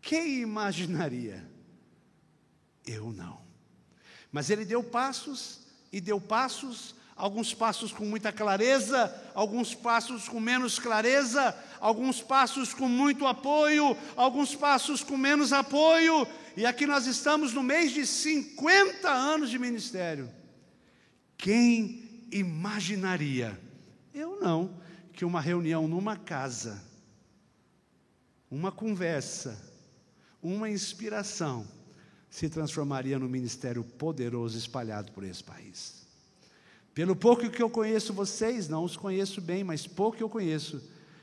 Quem 0.00 0.42
imaginaria? 0.42 1.44
Eu 2.86 3.12
não. 3.12 3.43
Mas 4.34 4.50
ele 4.50 4.64
deu 4.64 4.82
passos 4.82 5.60
e 5.92 6.00
deu 6.00 6.20
passos, 6.20 6.92
alguns 7.14 7.54
passos 7.54 7.92
com 7.92 8.04
muita 8.04 8.32
clareza, 8.32 9.14
alguns 9.32 9.76
passos 9.76 10.28
com 10.28 10.40
menos 10.40 10.76
clareza, 10.76 11.56
alguns 11.78 12.20
passos 12.20 12.74
com 12.74 12.88
muito 12.88 13.28
apoio, 13.28 13.96
alguns 14.16 14.56
passos 14.56 15.04
com 15.04 15.16
menos 15.16 15.52
apoio, 15.52 16.26
e 16.56 16.66
aqui 16.66 16.84
nós 16.84 17.06
estamos 17.06 17.54
no 17.54 17.62
mês 17.62 17.92
de 17.92 18.04
50 18.04 19.08
anos 19.08 19.50
de 19.50 19.56
ministério. 19.56 20.28
Quem 21.38 22.26
imaginaria? 22.32 23.56
Eu 24.12 24.40
não, 24.40 24.80
que 25.12 25.24
uma 25.24 25.40
reunião 25.40 25.86
numa 25.86 26.16
casa, 26.16 26.82
uma 28.50 28.72
conversa, 28.72 29.56
uma 30.42 30.68
inspiração, 30.68 31.64
se 32.34 32.48
transformaria 32.48 33.16
num 33.16 33.28
ministério 33.28 33.84
poderoso 33.84 34.58
espalhado 34.58 35.12
por 35.12 35.22
esse 35.22 35.44
país. 35.44 36.04
Pelo 36.92 37.14
pouco 37.14 37.48
que 37.48 37.62
eu 37.62 37.70
conheço 37.70 38.12
vocês, 38.12 38.68
não 38.68 38.82
os 38.82 38.96
conheço 38.96 39.40
bem, 39.40 39.62
mas 39.62 39.86
pouco 39.86 40.20
eu 40.20 40.28
conheço, 40.28 40.82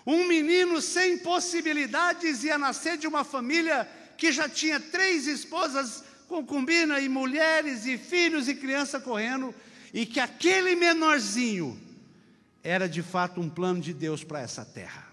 um 0.04 0.26
menino 0.26 0.82
sem 0.82 1.18
possibilidades 1.18 2.42
ia 2.42 2.58
nascer 2.58 2.98
de 2.98 3.06
uma 3.06 3.22
família 3.22 3.88
que 4.16 4.32
já 4.32 4.48
tinha 4.48 4.80
três 4.80 5.28
esposas, 5.28 6.02
concubina 6.26 6.98
e 6.98 7.08
mulheres 7.08 7.86
e 7.86 7.96
filhos 7.96 8.48
e 8.48 8.56
criança 8.56 8.98
correndo, 8.98 9.54
e 9.92 10.06
que 10.06 10.20
aquele 10.20 10.76
menorzinho 10.76 11.80
era 12.62 12.88
de 12.88 13.02
fato 13.02 13.40
um 13.40 13.48
plano 13.48 13.80
de 13.80 13.92
Deus 13.92 14.22
para 14.22 14.40
essa 14.40 14.64
terra. 14.64 15.08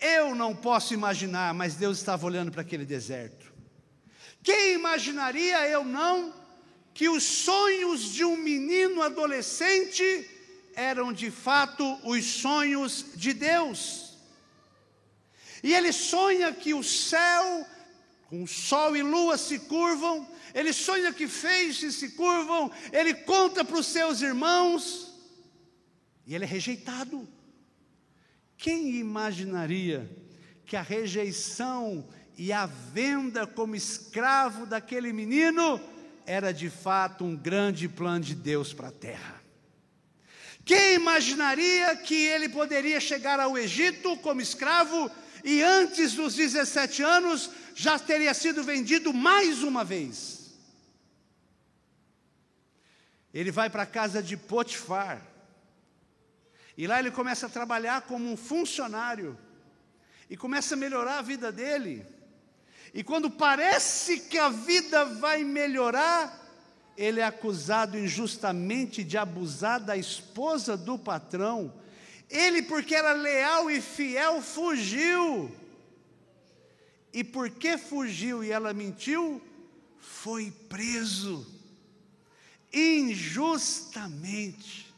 Eu 0.00 0.34
não 0.34 0.54
posso 0.54 0.92
imaginar, 0.94 1.54
mas 1.54 1.76
Deus 1.76 1.98
estava 1.98 2.26
olhando 2.26 2.50
para 2.50 2.62
aquele 2.62 2.84
deserto. 2.84 3.52
Quem 4.42 4.74
imaginaria, 4.74 5.68
eu 5.68 5.84
não, 5.84 6.34
que 6.92 7.08
os 7.08 7.22
sonhos 7.22 8.12
de 8.12 8.24
um 8.24 8.36
menino 8.36 9.00
adolescente 9.00 10.28
eram 10.74 11.12
de 11.12 11.30
fato 11.30 11.84
os 12.04 12.24
sonhos 12.24 13.06
de 13.14 13.32
Deus. 13.32 14.16
E 15.62 15.72
ele 15.72 15.92
sonha 15.92 16.52
que 16.52 16.74
o 16.74 16.82
céu, 16.82 17.64
com 18.28 18.46
sol 18.46 18.96
e 18.96 19.02
lua 19.02 19.38
se 19.38 19.60
curvam, 19.60 20.26
ele 20.54 20.72
sonha 20.72 21.12
que 21.12 21.26
feixes 21.26 21.94
se 21.94 22.10
curvam, 22.10 22.70
ele 22.92 23.14
conta 23.14 23.64
para 23.64 23.78
os 23.78 23.86
seus 23.86 24.20
irmãos, 24.20 25.12
e 26.26 26.34
ele 26.34 26.44
é 26.44 26.46
rejeitado. 26.46 27.28
Quem 28.56 28.96
imaginaria 28.96 30.08
que 30.64 30.76
a 30.76 30.82
rejeição 30.82 32.08
e 32.38 32.52
a 32.52 32.66
venda 32.66 33.46
como 33.46 33.74
escravo 33.74 34.66
daquele 34.66 35.12
menino 35.12 35.80
era 36.24 36.52
de 36.52 36.70
fato 36.70 37.24
um 37.24 37.36
grande 37.36 37.88
plano 37.88 38.24
de 38.24 38.34
Deus 38.34 38.72
para 38.72 38.88
a 38.88 38.92
terra? 38.92 39.42
Quem 40.64 40.94
imaginaria 40.94 41.96
que 41.96 42.14
ele 42.14 42.48
poderia 42.48 43.00
chegar 43.00 43.40
ao 43.40 43.58
Egito 43.58 44.16
como 44.18 44.40
escravo 44.40 45.10
e 45.42 45.60
antes 45.60 46.14
dos 46.14 46.36
17 46.36 47.02
anos 47.02 47.50
já 47.74 47.98
teria 47.98 48.32
sido 48.32 48.62
vendido 48.62 49.12
mais 49.12 49.62
uma 49.62 49.82
vez? 49.82 50.41
Ele 53.32 53.50
vai 53.50 53.70
para 53.70 53.84
a 53.84 53.86
casa 53.86 54.22
de 54.22 54.36
Potifar, 54.36 55.32
e 56.76 56.86
lá 56.86 56.98
ele 56.98 57.10
começa 57.10 57.46
a 57.46 57.50
trabalhar 57.50 58.02
como 58.02 58.30
um 58.30 58.36
funcionário. 58.36 59.38
E 60.28 60.36
começa 60.36 60.74
a 60.74 60.78
melhorar 60.78 61.18
a 61.18 61.22
vida 61.22 61.52
dele. 61.52 62.06
E 62.94 63.04
quando 63.04 63.30
parece 63.30 64.20
que 64.20 64.38
a 64.38 64.48
vida 64.48 65.04
vai 65.04 65.44
melhorar, 65.44 66.40
ele 66.96 67.20
é 67.20 67.24
acusado 67.24 67.98
injustamente 67.98 69.04
de 69.04 69.18
abusar 69.18 69.80
da 69.80 69.96
esposa 69.96 70.76
do 70.76 70.98
patrão. 70.98 71.72
Ele, 72.30 72.62
porque 72.62 72.94
era 72.94 73.12
leal 73.12 73.70
e 73.70 73.80
fiel, 73.80 74.40
fugiu. 74.40 75.54
E 77.12 77.22
porque 77.22 77.76
fugiu 77.76 78.42
e 78.42 78.50
ela 78.50 78.72
mentiu, 78.72 79.42
foi 79.98 80.50
preso 80.68 81.46
injustamente. 82.72 84.92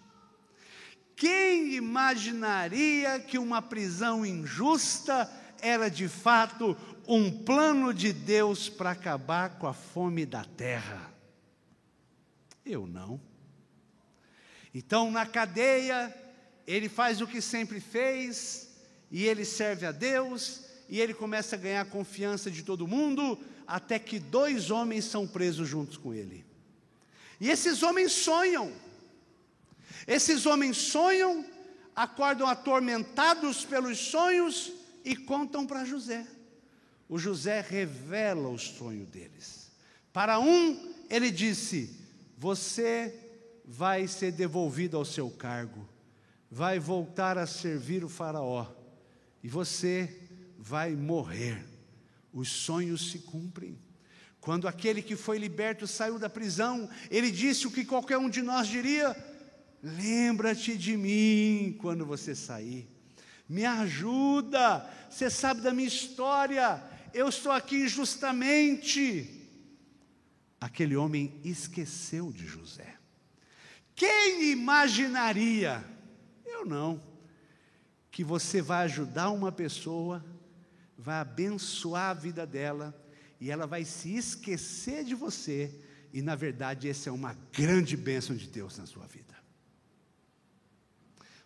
Quem 1.17 1.75
imaginaria 1.75 3.21
que 3.21 3.39
uma 3.39 3.63
prisão 3.63 4.27
injusta 4.27 5.31
era 5.61 5.89
de 5.89 6.09
fato 6.09 6.77
um 7.07 7.31
plano 7.31 7.95
de 7.95 8.13
Deus 8.13 8.69
para 8.69 8.91
acabar 8.91 9.59
com 9.59 9.67
a 9.67 9.73
fome 9.73 10.27
da 10.27 10.45
terra? 10.45 11.13
Eu 12.65 12.87
não. 12.87 13.21
Então, 14.75 15.11
na 15.11 15.25
cadeia, 15.25 16.13
ele 16.67 16.89
faz 16.89 17.21
o 17.21 17.27
que 17.27 17.41
sempre 17.41 17.81
fez, 17.81 18.71
e 19.11 19.25
ele 19.25 19.45
serve 19.45 19.87
a 19.87 19.93
Deus, 19.93 20.65
e 20.89 21.01
ele 21.01 21.15
começa 21.15 21.55
a 21.55 21.59
ganhar 21.59 21.83
a 21.83 21.87
confiança 21.87 22.51
de 22.51 22.63
todo 22.63 22.89
mundo, 22.89 23.39
até 23.67 23.99
que 23.99 24.19
dois 24.19 24.71
homens 24.71 25.05
são 25.05 25.27
presos 25.27 25.69
juntos 25.69 25.97
com 25.97 26.13
ele. 26.13 26.45
E 27.41 27.51
esses 27.51 27.83
homens 27.83 28.13
sonham, 28.13 28.73
esses 30.07 30.47
homens 30.47 30.77
sonham, 30.77 31.45
acordam 31.95 32.47
atormentados 32.47 33.65
pelos 33.65 33.99
sonhos 33.99 34.73
e 35.05 35.15
contam 35.17 35.67
para 35.67 35.85
José. 35.85 36.27
O 37.09 37.19
José 37.19 37.61
revela 37.61 38.49
o 38.49 38.59
sonho 38.59 39.05
deles. 39.07 39.71
Para 40.13 40.39
um, 40.39 40.95
ele 41.11 41.31
disse: 41.31 41.95
Você 42.39 43.15
vai 43.65 44.07
ser 44.07 44.33
devolvido 44.33 44.97
ao 44.97 45.05
seu 45.05 45.31
cargo, 45.31 45.89
vai 46.51 46.79
voltar 46.79 47.37
a 47.39 47.47
servir 47.47 48.05
o 48.05 48.09
Faraó, 48.09 48.67
e 49.43 49.49
você 49.49 50.21
vai 50.59 50.95
morrer. 50.95 51.65
Os 52.33 52.49
sonhos 52.49 53.13
se 53.13 53.21
cumprem. 53.21 53.79
Quando 54.45 54.69
aquele 54.69 55.01
que 55.01 55.17
foi 55.17 55.39
liberto 55.39 55.87
saiu 55.87 56.19
da 56.19 56.29
prisão, 56.29 56.87
ele 57.11 57.31
disse 57.31 57.67
o 57.67 57.71
que 57.71 57.83
qualquer 57.83 58.19
um 58.19 58.29
de 58.29 58.43
nós 58.43 58.69
diria: 58.69 59.17
Lembra-te 59.83 60.77
de 60.77 60.99
mim 60.99 61.75
quando 61.81 62.05
você 62.05 62.35
sair. 62.35 62.87
Me 63.49 63.65
ajuda. 63.65 64.87
Você 65.09 65.31
sabe 65.31 65.63
da 65.63 65.73
minha 65.73 65.89
história. 65.89 66.79
Eu 67.15 67.31
estou 67.31 67.51
aqui 67.53 67.85
injustamente. 67.85 69.49
Aquele 70.61 70.95
homem 70.95 71.41
esqueceu 71.43 72.31
de 72.31 72.47
José. 72.47 72.97
Quem 73.95 74.51
imaginaria? 74.51 75.83
Eu 76.45 76.67
não. 76.67 77.01
Que 78.11 78.23
você 78.23 78.61
vai 78.61 78.85
ajudar 78.85 79.31
uma 79.31 79.51
pessoa, 79.51 80.23
vai 80.99 81.17
abençoar 81.17 82.11
a 82.11 82.15
vida 82.15 82.47
dela, 82.47 82.95
e 83.41 83.51
ela 83.51 83.67
vai 83.67 83.85
se 83.85 84.15
esquecer 84.15 85.05
de 85.05 85.15
você, 85.15 85.75
e 86.13 86.23
na 86.23 86.35
verdade 86.35 86.89
essa 86.89 87.09
é 87.09 87.13
uma 87.13 87.35
grande 87.53 87.97
bênção 87.97 88.35
de 88.35 88.47
Deus 88.47 88.79
na 88.79 88.87
sua 88.87 89.07
vida. 89.07 89.35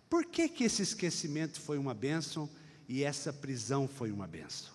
Por 0.09 0.25
que, 0.25 0.49
que 0.49 0.65
esse 0.65 0.83
esquecimento 0.83 1.61
foi 1.61 1.77
uma 1.79 1.95
bênção 1.95 2.49
e 2.89 3.03
essa 3.03 3.33
prisão 3.33 3.87
foi 3.87 4.11
uma 4.11 4.27
bênção? 4.27 4.73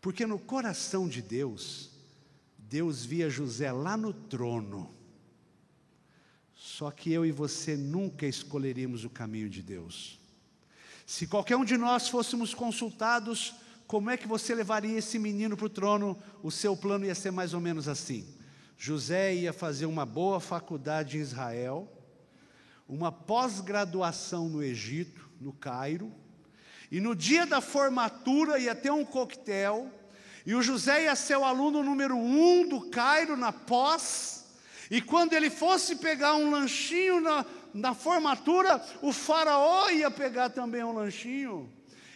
Porque 0.00 0.26
no 0.26 0.38
coração 0.38 1.08
de 1.08 1.22
Deus, 1.22 1.90
Deus 2.58 3.04
via 3.04 3.30
José 3.30 3.72
lá 3.72 3.96
no 3.96 4.12
trono. 4.12 4.94
Só 6.54 6.90
que 6.90 7.12
eu 7.12 7.24
e 7.24 7.32
você 7.32 7.76
nunca 7.76 8.26
escolheríamos 8.26 9.04
o 9.04 9.10
caminho 9.10 9.48
de 9.48 9.62
Deus. 9.62 10.20
Se 11.06 11.26
qualquer 11.26 11.56
um 11.56 11.64
de 11.64 11.76
nós 11.76 12.08
fôssemos 12.08 12.52
consultados, 12.52 13.54
como 13.86 14.10
é 14.10 14.16
que 14.16 14.26
você 14.26 14.54
levaria 14.54 14.98
esse 14.98 15.18
menino 15.18 15.56
para 15.56 15.66
o 15.66 15.70
trono? 15.70 16.18
O 16.42 16.50
seu 16.50 16.76
plano 16.76 17.04
ia 17.04 17.14
ser 17.14 17.30
mais 17.30 17.54
ou 17.54 17.60
menos 17.60 17.86
assim: 17.86 18.26
José 18.76 19.34
ia 19.34 19.52
fazer 19.52 19.86
uma 19.86 20.04
boa 20.04 20.40
faculdade 20.40 21.16
em 21.16 21.20
Israel, 21.20 21.88
uma 22.88 23.12
pós-graduação 23.12 24.48
no 24.48 24.62
Egito, 24.62 25.30
no 25.40 25.52
Cairo, 25.52 26.12
e 26.90 27.00
no 27.00 27.14
dia 27.14 27.46
da 27.46 27.60
formatura 27.60 28.58
ia 28.58 28.74
ter 28.74 28.90
um 28.90 29.04
coquetel, 29.04 29.90
e 30.44 30.54
o 30.54 30.62
José 30.62 31.04
ia 31.04 31.14
ser 31.14 31.36
o 31.36 31.44
aluno 31.44 31.82
número 31.82 32.16
um 32.16 32.68
do 32.68 32.90
Cairo 32.90 33.36
na 33.36 33.52
pós, 33.52 34.46
e 34.90 35.00
quando 35.00 35.32
ele 35.32 35.50
fosse 35.50 35.96
pegar 35.96 36.34
um 36.34 36.50
lanchinho 36.50 37.20
na, 37.20 37.46
na 37.72 37.94
formatura, 37.94 38.84
o 39.00 39.12
faraó 39.12 39.90
ia 39.90 40.10
pegar 40.10 40.50
também 40.50 40.82
um 40.82 40.92
lanchinho. 40.92 41.72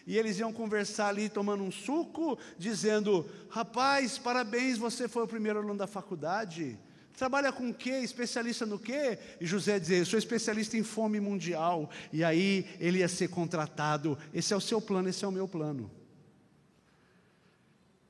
E 0.07 0.17
eles 0.17 0.39
iam 0.39 0.53
conversar 0.53 1.09
ali 1.09 1.29
tomando 1.29 1.63
um 1.63 1.71
suco, 1.71 2.39
dizendo: 2.59 3.29
Rapaz, 3.49 4.19
parabéns, 4.19 4.79
você 4.79 5.09
foi 5.09 5.25
o 5.25 5.29
primeiro 5.29 5.59
aluno 5.59 5.79
da 5.79 5.87
faculdade. 5.87 6.79
Trabalha 7.17 7.53
com 7.53 7.69
o 7.69 7.75
quê? 7.75 7.99
Especialista 7.99 8.65
no 8.65 8.79
quê? 8.79 9.19
E 9.41 9.47
José 9.47 9.79
dizia: 9.79 9.99
Eu 9.99 10.07
sou 10.07 10.19
especialista 10.19 10.77
em 10.77 10.83
fome 10.83 11.21
mundial. 11.21 11.91
E 12.13 12.25
aí 12.25 12.67
ele 12.81 13.01
ia 13.01 13.09
ser 13.09 13.29
contratado. 13.29 14.17
Esse 14.33 14.55
é 14.55 14.57
o 14.57 14.61
seu 14.61 14.81
plano, 14.81 15.09
esse 15.09 15.25
é 15.25 15.29
o 15.29 15.33
meu 15.33 15.47
plano. 15.47 15.91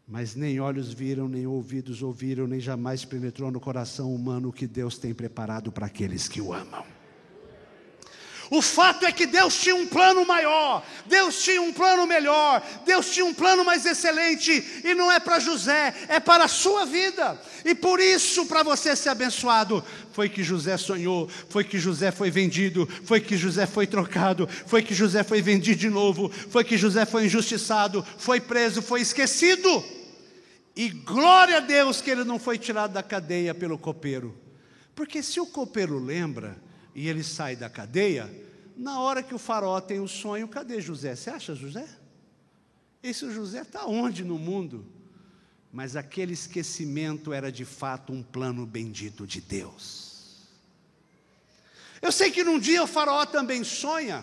Mas 0.07 0.35
nem 0.35 0.59
olhos 0.59 0.92
viram, 0.92 1.29
nem 1.29 1.46
ouvidos 1.46 2.03
ouviram, 2.03 2.46
nem 2.46 2.59
jamais 2.59 3.05
penetrou 3.05 3.50
no 3.50 3.61
coração 3.61 4.12
humano 4.12 4.48
o 4.48 4.53
que 4.53 4.66
Deus 4.66 4.98
tem 4.98 5.14
preparado 5.14 5.70
para 5.70 5.87
aqueles 5.87 6.26
que 6.26 6.40
o 6.40 6.53
amam. 6.53 7.00
O 8.51 8.61
fato 8.61 9.07
é 9.07 9.13
que 9.13 9.27
Deus 9.27 9.57
tinha 9.57 9.77
um 9.77 9.87
plano 9.87 10.27
maior, 10.27 10.85
Deus 11.07 11.41
tinha 11.41 11.63
um 11.63 11.73
plano 11.73 12.05
melhor, 12.05 12.61
Deus 12.85 13.09
tinha 13.09 13.25
um 13.25 13.33
plano 13.33 13.65
mais 13.65 13.87
excelente, 13.87 14.83
e 14.83 14.93
não 14.93 15.11
é 15.11 15.21
para 15.21 15.39
José, 15.39 15.95
é 16.09 16.19
para 16.19 16.45
a 16.45 16.49
sua 16.49 16.85
vida. 16.85 17.41
E 17.65 17.77
por 17.77 18.01
isso, 18.01 18.47
para 18.47 18.65
você 18.65 18.97
ser 18.97 19.11
abençoado, 19.11 19.85
foi 20.13 20.29
que 20.29 20.43
José 20.43 20.77
sonhou, 20.77 21.31
foi 21.49 21.63
que 21.63 21.79
José 21.79 22.11
foi 22.11 22.29
vendido, 22.29 22.89
foi 23.05 23.21
que 23.21 23.37
José 23.37 23.67
foi 23.67 23.87
trocado, 23.87 24.49
foi 24.67 24.83
que 24.83 24.95
José 24.95 25.23
foi 25.23 25.41
vendido 25.41 25.79
de 25.79 25.89
novo, 25.89 26.29
foi 26.29 26.65
que 26.65 26.77
José 26.77 27.07
foi 27.07 27.27
injustiçado, 27.27 28.05
foi 28.19 28.41
preso, 28.41 28.83
foi 28.83 29.01
esquecido. 29.01 29.85
E 30.75 30.89
glória 30.89 31.59
a 31.59 31.61
Deus 31.61 32.01
que 32.01 32.11
ele 32.11 32.25
não 32.25 32.39
foi 32.39 32.59
tirado 32.59 32.95
da 32.95 33.03
cadeia 33.03 33.55
pelo 33.55 33.79
copeiro. 33.79 34.37
Porque 34.93 35.23
se 35.23 35.39
o 35.39 35.47
copeiro 35.47 36.01
lembra, 36.01 36.61
e 37.01 37.09
ele 37.09 37.25
sai 37.25 37.57
da 37.57 37.71
cadeia, 37.71 38.31
na 38.77 39.01
hora 39.01 39.23
que 39.23 39.35
o 39.35 39.39
faraó 39.39 39.81
tem 39.81 40.01
o 40.01 40.07
sonho, 40.07 40.47
cadê 40.47 40.83
José? 40.83 41.17
Você 41.17 41.31
acha 41.31 41.55
José? 41.55 41.89
Esse 43.03 43.33
José 43.33 43.63
está 43.63 43.87
onde 43.87 44.23
no 44.23 44.39
mundo? 44.39 44.85
Mas 45.73 45.97
aquele 45.97 46.35
esquecimento 46.35 47.33
era 47.33 47.51
de 47.51 47.65
fato 47.65 48.13
um 48.13 48.23
plano 48.23 48.67
bendito 48.67 49.27
de 49.27 49.41
Deus. 49.41 50.47
Eu 52.03 52.13
sei 52.13 52.31
que 52.31 52.45
num 52.45 52.59
dia 52.59 52.83
o 52.83 52.87
faraó 52.87 53.25
também 53.25 53.65
sonha, 53.65 54.23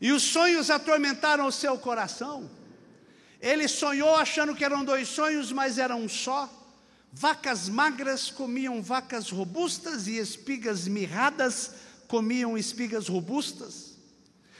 e 0.00 0.10
os 0.10 0.22
sonhos 0.22 0.70
atormentaram 0.70 1.46
o 1.46 1.52
seu 1.52 1.76
coração. 1.76 2.50
Ele 3.42 3.68
sonhou 3.68 4.14
achando 4.14 4.54
que 4.54 4.64
eram 4.64 4.86
dois 4.86 5.06
sonhos, 5.06 5.52
mas 5.52 5.76
eram 5.76 6.04
um 6.04 6.08
só. 6.08 6.48
Vacas 7.12 7.68
magras 7.68 8.30
comiam 8.30 8.82
vacas 8.82 9.28
robustas 9.28 10.06
e 10.06 10.16
espigas 10.16 10.88
mirradas 10.88 11.89
comiam 12.10 12.58
espigas 12.58 13.06
robustas. 13.06 13.94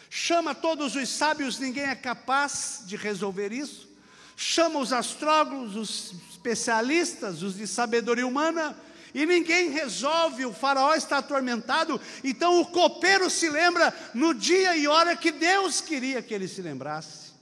Chama 0.08 0.54
todos 0.54 0.94
os 0.94 1.08
sábios, 1.08 1.58
ninguém 1.58 1.84
é 1.84 1.96
capaz 1.96 2.84
de 2.86 2.96
resolver 2.96 3.52
isso. 3.52 3.88
Chama 4.36 4.78
os 4.78 4.92
astrólogos, 4.92 5.74
os 5.74 6.14
especialistas, 6.30 7.42
os 7.42 7.56
de 7.56 7.66
sabedoria 7.66 8.26
humana, 8.26 8.78
e 9.12 9.26
ninguém 9.26 9.70
resolve. 9.70 10.46
O 10.46 10.52
faraó 10.52 10.94
está 10.94 11.18
atormentado. 11.18 12.00
Então 12.22 12.60
o 12.60 12.66
copeiro 12.66 13.28
se 13.28 13.50
lembra 13.50 13.92
no 14.14 14.32
dia 14.32 14.76
e 14.76 14.86
hora 14.86 15.16
que 15.16 15.32
Deus 15.32 15.80
queria 15.80 16.22
que 16.22 16.32
ele 16.32 16.46
se 16.46 16.62
lembrasse. 16.62 17.32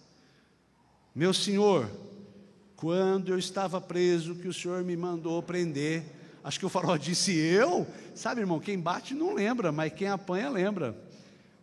Meu 1.14 1.34
senhor, 1.34 1.90
quando 2.76 3.28
eu 3.28 3.38
estava 3.38 3.78
preso, 3.78 4.36
que 4.36 4.48
o 4.48 4.54
Senhor 4.54 4.82
me 4.84 4.96
mandou 4.96 5.42
prender. 5.42 6.17
Acho 6.48 6.60
que 6.60 6.64
o 6.64 6.70
farol 6.70 6.96
disse 6.96 7.36
eu. 7.36 7.86
Sabe, 8.14 8.40
irmão, 8.40 8.58
quem 8.58 8.80
bate 8.80 9.12
não 9.12 9.34
lembra, 9.34 9.70
mas 9.70 9.92
quem 9.92 10.08
apanha 10.08 10.48
lembra. 10.48 10.98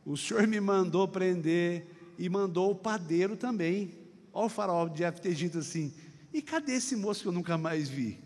O 0.06 0.16
Senhor 0.16 0.46
me 0.46 0.60
mandou 0.60 1.08
prender 1.08 1.88
e 2.20 2.30
mandou 2.30 2.70
o 2.70 2.76
padeiro 2.76 3.36
também. 3.36 3.98
Olha 4.32 4.46
o 4.46 4.50
farol 4.50 4.88
deve 4.88 5.20
ter 5.20 5.34
dito 5.34 5.58
assim: 5.58 5.92
e 6.32 6.40
cadê 6.40 6.74
esse 6.74 6.96
moço 6.96 7.24
que 7.24 7.28
eu 7.28 7.32
nunca 7.32 7.58
mais 7.58 7.90
vi? 7.90 8.20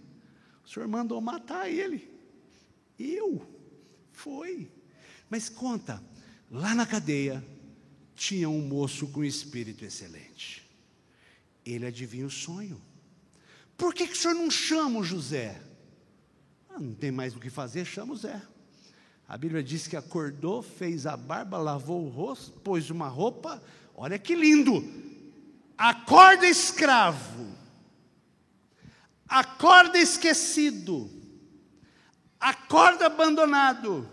O 0.65 0.69
Senhor 0.69 0.85
mandou 0.89 1.21
matar 1.21 1.71
ele. 1.71 2.11
Eu? 2.99 3.41
Foi. 4.11 4.69
Mas 5.29 5.47
conta, 5.47 6.03
lá 6.51 6.75
na 6.75 6.85
cadeia 6.85 7.41
tinha 8.17 8.49
um 8.49 8.61
moço 8.61 9.07
com 9.07 9.23
espírito 9.23 9.85
excelente. 9.85 10.69
Ele 11.65 11.85
adivinha 11.85 12.25
o 12.25 12.29
sonho. 12.29 12.81
Por 13.77 13.93
que, 13.93 14.05
que 14.05 14.13
o 14.13 14.17
senhor 14.17 14.33
não 14.33 14.51
chama 14.51 14.99
o 14.99 15.05
José? 15.05 15.68
Não 16.79 16.93
tem 16.93 17.11
mais 17.11 17.35
o 17.35 17.39
que 17.39 17.49
fazer, 17.49 17.85
chama 17.85 18.13
o 18.13 18.17
Zé. 18.17 18.41
A 19.27 19.37
Bíblia 19.37 19.61
diz 19.61 19.87
que 19.87 19.95
acordou, 19.95 20.61
fez 20.61 21.05
a 21.05 21.15
barba, 21.15 21.57
lavou 21.57 22.05
o 22.05 22.09
rosto, 22.09 22.59
pôs 22.61 22.89
uma 22.89 23.07
roupa. 23.07 23.61
Olha 23.95 24.17
que 24.17 24.33
lindo! 24.33 24.83
Acorda, 25.77 26.45
escravo. 26.45 27.47
acorda 29.29 29.97
esquecido, 29.97 31.09
acorda 32.37 33.05
abandonado, 33.05 34.09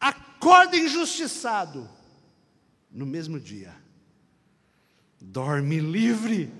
acorda 0.00 0.76
injustiçado, 0.76 1.88
no 2.90 3.06
mesmo 3.06 3.38
dia. 3.38 3.72
Dorme 5.20 5.78
livre, 5.78 6.50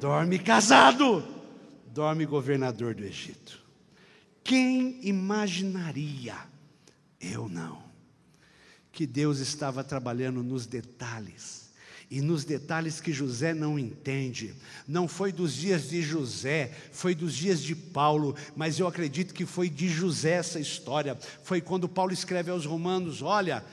dorme 0.00 0.38
casado, 0.38 1.22
dorme 1.86 2.24
governador 2.24 2.94
do 2.94 3.04
Egito. 3.04 3.61
Quem 4.44 4.98
imaginaria? 5.02 6.36
Eu 7.20 7.48
não. 7.48 7.82
Que 8.90 9.06
Deus 9.06 9.38
estava 9.38 9.82
trabalhando 9.82 10.42
nos 10.42 10.66
detalhes 10.66 11.62
e 12.12 12.20
nos 12.20 12.44
detalhes 12.44 13.00
que 13.00 13.10
José 13.10 13.54
não 13.54 13.78
entende. 13.78 14.54
Não 14.86 15.08
foi 15.08 15.32
dos 15.32 15.54
dias 15.54 15.88
de 15.88 16.02
José, 16.02 16.70
foi 16.92 17.14
dos 17.14 17.34
dias 17.34 17.62
de 17.62 17.74
Paulo, 17.74 18.36
mas 18.54 18.78
eu 18.78 18.86
acredito 18.86 19.32
que 19.32 19.46
foi 19.46 19.70
de 19.70 19.88
José 19.88 20.32
essa 20.32 20.60
história. 20.60 21.16
Foi 21.42 21.62
quando 21.62 21.88
Paulo 21.88 22.12
escreve 22.12 22.50
aos 22.50 22.66
Romanos: 22.66 23.22
Olha, 23.22 23.64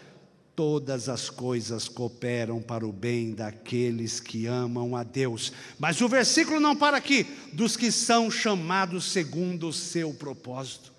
todas 0.60 1.08
as 1.08 1.30
coisas 1.30 1.88
cooperam 1.88 2.62
para 2.62 2.86
o 2.86 2.92
bem 2.92 3.32
daqueles 3.32 4.20
que 4.20 4.46
amam 4.46 4.94
a 4.94 5.04
Deus. 5.04 5.54
Mas 5.80 6.02
o 6.02 6.10
versículo 6.10 6.60
não 6.60 6.76
para 6.76 6.98
aqui, 6.98 7.26
dos 7.54 7.78
que 7.78 7.90
são 7.90 8.30
chamados 8.30 9.06
segundo 9.06 9.70
o 9.70 9.74
seu 9.74 10.14
propósito. 10.14 10.92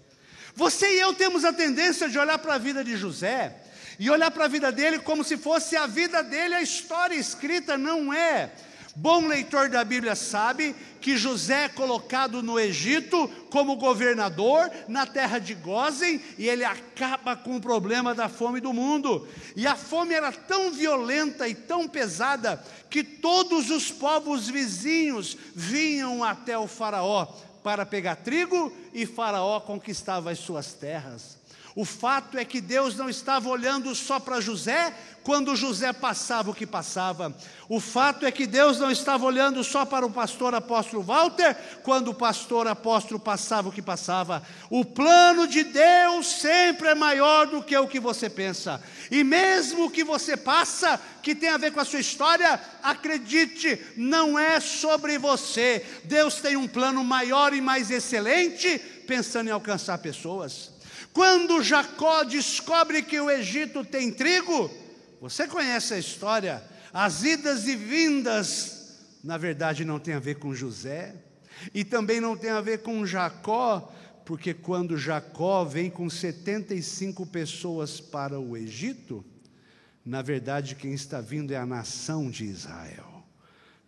Você 0.55 0.97
e 0.97 1.01
eu 1.01 1.13
temos 1.13 1.45
a 1.45 1.53
tendência 1.53 2.09
de 2.09 2.19
olhar 2.19 2.39
para 2.39 2.55
a 2.55 2.59
vida 2.59 2.83
de 2.83 2.97
José 2.97 3.55
e 3.99 4.09
olhar 4.09 4.31
para 4.31 4.47
a 4.47 4.49
vida 4.49 4.73
dele 4.73 4.99
como 5.01 5.23
se 5.23 5.37
fosse 5.37 5.77
a 5.77 5.87
vida 5.87 6.23
dele, 6.23 6.55
a 6.55 6.63
história 6.63 7.15
escrita 7.15 7.77
não 7.77 8.15
é. 8.15 8.51
Bom 8.97 9.27
leitor 9.27 9.69
da 9.69 9.85
Bíblia 9.85 10.17
sabe 10.17 10.75
que 11.01 11.17
José 11.17 11.65
é 11.65 11.69
colocado 11.69 12.43
no 12.43 12.59
Egito 12.59 13.29
como 13.49 13.77
governador 13.77 14.71
na 14.89 15.07
terra 15.07 15.39
de 15.39 15.55
Gozem 15.55 16.21
e 16.37 16.49
ele 16.49 16.65
acaba 16.65 17.37
com 17.37 17.57
o 17.57 17.61
problema 17.61 18.15
da 18.15 18.29
fome 18.29 18.61
do 18.61 18.73
mundo. 18.73 19.27
E 19.55 19.67
a 19.67 19.77
fome 19.77 20.15
era 20.15 20.33
tão 20.33 20.73
violenta 20.73 21.47
e 21.49 21.55
tão 21.55 21.87
pesada 21.87 22.63
que 22.89 23.05
todos 23.05 23.71
os 23.71 23.91
povos 23.91 24.49
vizinhos 24.49 25.37
vinham 25.55 26.25
até 26.25 26.59
o 26.59 26.67
Faraó 26.67 27.27
para 27.63 27.87
pegar 27.87 28.17
trigo 28.17 28.73
e 28.93 29.07
Faraó 29.07 29.61
conquistava 29.61 30.31
as 30.31 30.39
suas 30.39 30.73
terras. 30.73 31.40
O 31.75 31.85
fato 31.85 32.37
é 32.37 32.45
que 32.45 32.61
Deus 32.61 32.97
não 32.97 33.09
estava 33.09 33.49
olhando 33.49 33.95
só 33.95 34.19
para 34.19 34.41
José 34.41 34.95
quando 35.23 35.55
José 35.55 35.93
passava 35.93 36.51
o 36.51 36.55
que 36.55 36.67
passava. 36.67 37.35
O 37.69 37.79
fato 37.79 38.25
é 38.25 38.31
que 38.31 38.47
Deus 38.47 38.79
não 38.79 38.91
estava 38.91 39.25
olhando 39.25 39.63
só 39.63 39.85
para 39.85 40.05
o 40.05 40.11
pastor 40.11 40.55
apóstolo 40.55 41.03
Walter 41.03 41.55
quando 41.83 42.09
o 42.09 42.15
pastor 42.15 42.67
apóstolo 42.67 43.21
passava 43.21 43.69
o 43.69 43.73
que 43.73 43.83
passava. 43.83 44.43
O 44.71 44.85
plano 44.85 45.47
de 45.47 45.63
Deus 45.63 46.27
sempre 46.27 46.89
é 46.89 46.95
maior 46.95 47.47
do 47.47 47.63
que 47.63 47.77
o 47.77 47.87
que 47.87 48.01
você 48.01 48.29
pensa. 48.29 48.83
E 49.11 49.23
mesmo 49.23 49.85
o 49.85 49.91
que 49.91 50.03
você 50.03 50.37
passa, 50.37 51.01
que 51.23 51.35
tem 51.35 51.51
a 51.51 51.59
ver 51.59 51.73
com 51.73 51.81
a 51.81 51.85
sua 51.85 52.01
história, 52.01 52.61
acredite, 52.83 53.81
não 53.97 54.39
é 54.39 54.59
sobre 54.59 55.19
você. 55.19 55.85
Deus 56.05 56.37
tem 56.37 56.57
um 56.57 56.67
plano 56.67 57.05
maior 57.05 57.53
e 57.53 57.61
mais 57.61 57.91
excelente 57.91 58.79
pensando 59.07 59.49
em 59.49 59.53
alcançar 59.53 59.99
pessoas. 59.99 60.80
Quando 61.13 61.63
Jacó 61.63 62.23
descobre 62.23 63.03
que 63.03 63.21
o 63.21 63.31
Egito 63.31 63.85
tem 63.85 64.13
trigo, 64.13 64.71
você 65.21 65.47
conhece 65.47 65.95
a 65.95 65.99
história, 65.99 66.63
as 66.93 67.25
idas 67.25 67.67
e 67.67 67.75
vindas, 67.75 68.99
na 69.23 69.37
verdade 69.37 69.85
não 69.85 69.99
tem 69.99 70.15
a 70.15 70.21
ver 70.21 70.37
com 70.37 70.55
José, 70.55 71.15
e 71.75 71.85
também 71.85 72.21
não 72.21 72.37
tem 72.37 72.51
a 72.51 72.61
ver 72.61 72.83
com 72.83 73.05
Jacó, 73.05 73.93
porque 74.25 74.55
quando 74.55 74.97
Jacó 74.97 75.65
vem 75.65 75.91
com 75.91 76.09
75 76.09 77.27
pessoas 77.27 78.01
para 78.01 78.39
o 78.39 78.57
Egito, 78.57 79.25
na 80.05 80.23
verdade 80.23 80.77
quem 80.77 80.93
está 80.93 81.21
vindo 81.21 81.53
é 81.53 81.57
a 81.57 81.67
nação 81.67 82.31
de 82.31 82.45
Israel. 82.45 83.25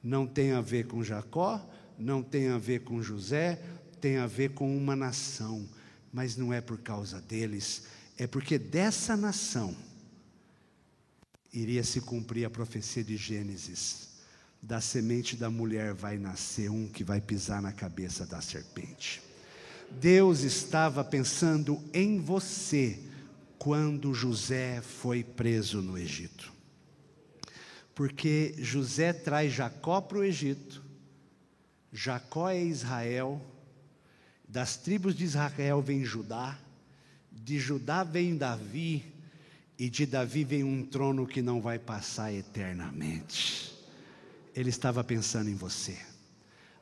Não 0.03 0.27
tem 0.27 0.53
a 0.53 0.61
ver 0.61 0.87
com 0.89 1.05
Jacó, 1.05 1.65
não 1.97 2.23
tem 2.23 2.49
a 2.49 2.59
ver 2.59 2.81
com 2.81 3.01
José, 3.01 3.63
tem 4.01 4.17
a 4.17 4.27
ver 4.27 4.51
com 4.51 4.77
uma 4.77 4.97
nação 4.97 5.69
mas 6.13 6.37
não 6.37 6.53
é 6.53 6.61
por 6.61 6.79
causa 6.79 7.21
deles, 7.21 7.85
é 8.19 8.27
porque 8.27 8.59
dessa 8.59 9.17
nação 9.17 9.75
iria 11.53 11.83
se 11.83 12.01
cumprir 12.01 12.45
a 12.45 12.51
profecia 12.51 13.03
de 13.03 13.17
Gênesis. 13.17 14.11
Da 14.61 14.81
semente 14.81 15.37
da 15.37 15.51
mulher 15.51 15.93
vai 15.93 16.19
nascer 16.19 16.71
um 16.71 16.87
que 16.87 17.03
vai 17.03 17.21
pisar 17.21 17.61
na 17.61 17.73
cabeça 17.73 18.25
da 18.25 18.41
serpente. 18.41 19.21
Deus 19.91 20.43
estava 20.43 21.03
pensando 21.03 21.83
em 21.93 22.21
você 22.21 22.99
quando 23.59 24.15
José 24.15 24.81
foi 24.81 25.23
preso 25.25 25.83
no 25.83 25.99
Egito. 25.99 26.53
Porque 27.95 28.55
José 28.59 29.13
traz 29.13 29.53
Jacó 29.53 30.01
para 30.01 30.19
o 30.19 30.25
Egito, 30.25 30.83
Jacó 31.93 32.49
é 32.49 32.63
Israel, 32.63 33.41
das 34.53 34.77
tribos 34.77 35.15
de 35.15 35.25
Israel 35.25 35.81
vem 35.81 36.05
Judá, 36.05 36.59
de 37.33 37.59
Judá 37.59 38.05
vem 38.05 38.37
Davi, 38.37 39.11
e 39.79 39.89
de 39.89 40.05
Davi 40.05 40.45
vem 40.45 40.63
um 40.63 40.85
trono 40.85 41.27
que 41.27 41.41
não 41.41 41.63
vai 41.63 41.79
passar 41.79 42.35
eternamente. 42.35 43.73
Ele 44.55 44.69
estava 44.69 45.03
pensando 45.03 45.49
em 45.49 45.55
você. 45.55 45.97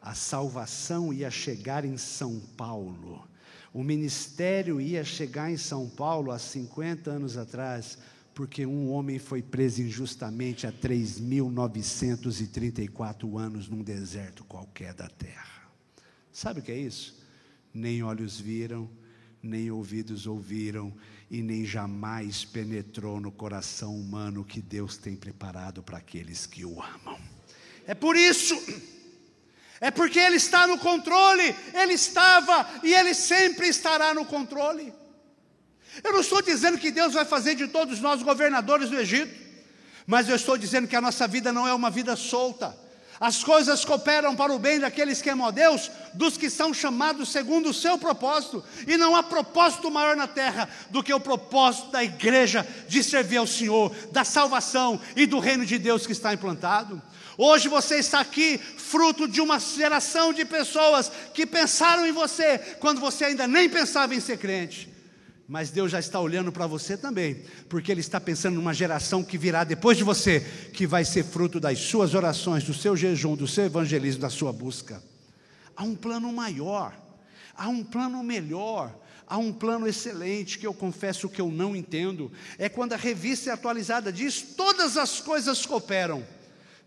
A 0.02 0.16
salvação 0.16 1.12
ia 1.12 1.30
chegar 1.30 1.84
em 1.84 1.96
São 1.96 2.40
Paulo. 2.56 3.24
O 3.72 3.84
ministério 3.84 4.80
ia 4.80 5.04
chegar 5.04 5.48
em 5.48 5.56
São 5.56 5.88
Paulo 5.88 6.32
há 6.32 6.40
50 6.40 7.08
anos 7.08 7.36
atrás, 7.36 7.98
porque 8.34 8.66
um 8.66 8.90
homem 8.90 9.20
foi 9.20 9.42
preso 9.42 9.80
injustamente 9.80 10.66
há 10.66 10.72
3.934 10.72 13.38
anos 13.38 13.68
num 13.68 13.84
deserto 13.84 14.44
qualquer 14.44 14.92
da 14.92 15.08
terra. 15.08 15.70
Sabe 16.32 16.58
o 16.58 16.64
que 16.64 16.72
é 16.72 16.78
isso? 16.78 17.19
Nem 17.72 18.02
olhos 18.02 18.40
viram, 18.40 18.90
nem 19.42 19.70
ouvidos 19.70 20.26
ouviram, 20.26 20.92
e 21.30 21.42
nem 21.42 21.64
jamais 21.64 22.44
penetrou 22.44 23.20
no 23.20 23.30
coração 23.30 23.94
humano 23.94 24.44
que 24.44 24.60
Deus 24.60 24.96
tem 24.96 25.14
preparado 25.14 25.82
para 25.82 25.98
aqueles 25.98 26.44
que 26.44 26.64
o 26.64 26.82
amam. 26.82 27.18
É 27.86 27.94
por 27.94 28.16
isso, 28.16 28.54
é 29.80 29.90
porque 29.90 30.18
Ele 30.18 30.36
está 30.36 30.66
no 30.66 30.78
controle, 30.78 31.54
Ele 31.72 31.94
estava 31.94 32.68
e 32.82 32.92
Ele 32.92 33.14
sempre 33.14 33.68
estará 33.68 34.12
no 34.12 34.24
controle. 34.24 34.92
Eu 36.02 36.12
não 36.12 36.20
estou 36.20 36.42
dizendo 36.42 36.78
que 36.78 36.90
Deus 36.90 37.14
vai 37.14 37.24
fazer 37.24 37.54
de 37.54 37.68
todos 37.68 38.00
nós 38.00 38.22
governadores 38.22 38.90
do 38.90 38.98
Egito, 38.98 39.34
mas 40.06 40.28
eu 40.28 40.36
estou 40.36 40.58
dizendo 40.58 40.88
que 40.88 40.96
a 40.96 41.00
nossa 41.00 41.26
vida 41.26 41.52
não 41.52 41.66
é 41.66 41.72
uma 41.72 41.90
vida 41.90 42.16
solta. 42.16 42.76
As 43.20 43.44
coisas 43.44 43.84
cooperam 43.84 44.34
para 44.34 44.50
o 44.50 44.58
bem 44.58 44.80
daqueles 44.80 45.20
que 45.20 45.28
amam 45.28 45.46
a 45.46 45.50
Deus, 45.50 45.90
dos 46.14 46.38
que 46.38 46.48
são 46.48 46.72
chamados 46.72 47.28
segundo 47.28 47.68
o 47.68 47.74
seu 47.74 47.98
propósito. 47.98 48.64
E 48.86 48.96
não 48.96 49.14
há 49.14 49.22
propósito 49.22 49.90
maior 49.90 50.16
na 50.16 50.26
terra 50.26 50.66
do 50.88 51.02
que 51.02 51.12
o 51.12 51.20
propósito 51.20 51.90
da 51.90 52.02
igreja 52.02 52.66
de 52.88 53.04
servir 53.04 53.36
ao 53.36 53.46
Senhor, 53.46 53.94
da 54.10 54.24
salvação 54.24 54.98
e 55.14 55.26
do 55.26 55.38
reino 55.38 55.66
de 55.66 55.76
Deus 55.76 56.06
que 56.06 56.12
está 56.12 56.32
implantado. 56.32 57.00
Hoje 57.36 57.68
você 57.68 57.96
está 57.96 58.20
aqui, 58.20 58.56
fruto 58.56 59.28
de 59.28 59.42
uma 59.42 59.58
geração 59.58 60.32
de 60.32 60.46
pessoas 60.46 61.12
que 61.34 61.44
pensaram 61.44 62.06
em 62.06 62.12
você 62.12 62.58
quando 62.80 63.02
você 63.02 63.26
ainda 63.26 63.46
nem 63.46 63.68
pensava 63.68 64.14
em 64.14 64.20
ser 64.20 64.38
crente. 64.38 64.99
Mas 65.50 65.72
Deus 65.72 65.90
já 65.90 65.98
está 65.98 66.20
olhando 66.20 66.52
para 66.52 66.64
você 66.64 66.96
também, 66.96 67.42
porque 67.68 67.90
Ele 67.90 68.00
está 68.00 68.20
pensando 68.20 68.54
numa 68.54 68.72
geração 68.72 69.20
que 69.24 69.36
virá 69.36 69.64
depois 69.64 69.98
de 69.98 70.04
você, 70.04 70.38
que 70.72 70.86
vai 70.86 71.04
ser 71.04 71.24
fruto 71.24 71.58
das 71.58 71.76
suas 71.76 72.14
orações, 72.14 72.62
do 72.62 72.72
seu 72.72 72.96
jejum, 72.96 73.34
do 73.34 73.48
seu 73.48 73.64
evangelismo, 73.64 74.22
da 74.22 74.30
sua 74.30 74.52
busca. 74.52 75.02
Há 75.74 75.82
um 75.82 75.96
plano 75.96 76.32
maior, 76.32 76.96
há 77.56 77.68
um 77.68 77.82
plano 77.82 78.22
melhor, 78.22 78.96
há 79.26 79.38
um 79.38 79.52
plano 79.52 79.88
excelente 79.88 80.56
que 80.56 80.68
eu 80.68 80.72
confesso 80.72 81.28
que 81.28 81.40
eu 81.40 81.50
não 81.50 81.74
entendo. 81.74 82.30
É 82.56 82.68
quando 82.68 82.92
a 82.92 82.96
revista 82.96 83.50
é 83.50 83.52
atualizada 83.52 84.12
diz: 84.12 84.40
todas 84.56 84.96
as 84.96 85.20
coisas 85.20 85.66
cooperam, 85.66 86.24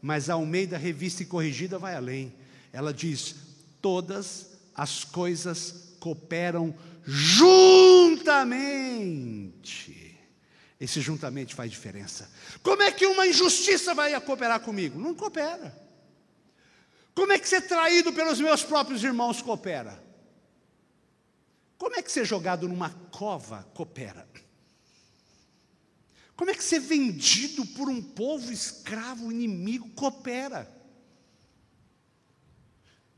mas 0.02 0.30
a 0.30 0.36
Almeida 0.36 0.78
Revista 0.78 1.22
e 1.22 1.26
Corrigida 1.26 1.78
vai 1.78 1.96
além. 1.96 2.34
Ela 2.72 2.94
diz: 2.94 3.36
todas 3.82 4.52
as 4.74 5.04
coisas 5.04 5.98
cooperam 6.00 6.74
juntamente. 7.06 8.64
Esse 10.80 11.00
juntamente 11.02 11.56
faz 11.56 11.72
diferença. 11.72 12.30
Como 12.62 12.82
é 12.84 12.92
que 12.92 13.06
uma 13.06 13.26
injustiça 13.26 13.94
vai 13.94 14.20
cooperar 14.22 14.60
comigo? 14.60 15.00
Não 15.00 15.16
coopera. 15.16 15.82
Como 17.16 17.32
é 17.32 17.40
que 17.40 17.48
ser 17.48 17.62
traído 17.62 18.12
pelos 18.12 18.40
meus 18.40 18.64
próprios 18.64 19.04
irmãos 19.04 19.42
coopera? 19.42 20.04
Como 21.78 21.96
é 21.96 22.02
que 22.02 22.12
ser 22.12 22.26
jogado 22.26 22.68
numa 22.68 22.90
cova 22.90 23.64
coopera? 23.74 24.28
Como 26.36 26.50
é 26.50 26.54
que 26.54 26.64
ser 26.64 26.80
vendido 26.80 27.66
por 27.68 27.88
um 27.88 28.02
povo 28.02 28.52
escravo 28.52 29.32
inimigo 29.32 29.90
coopera? 29.92 30.70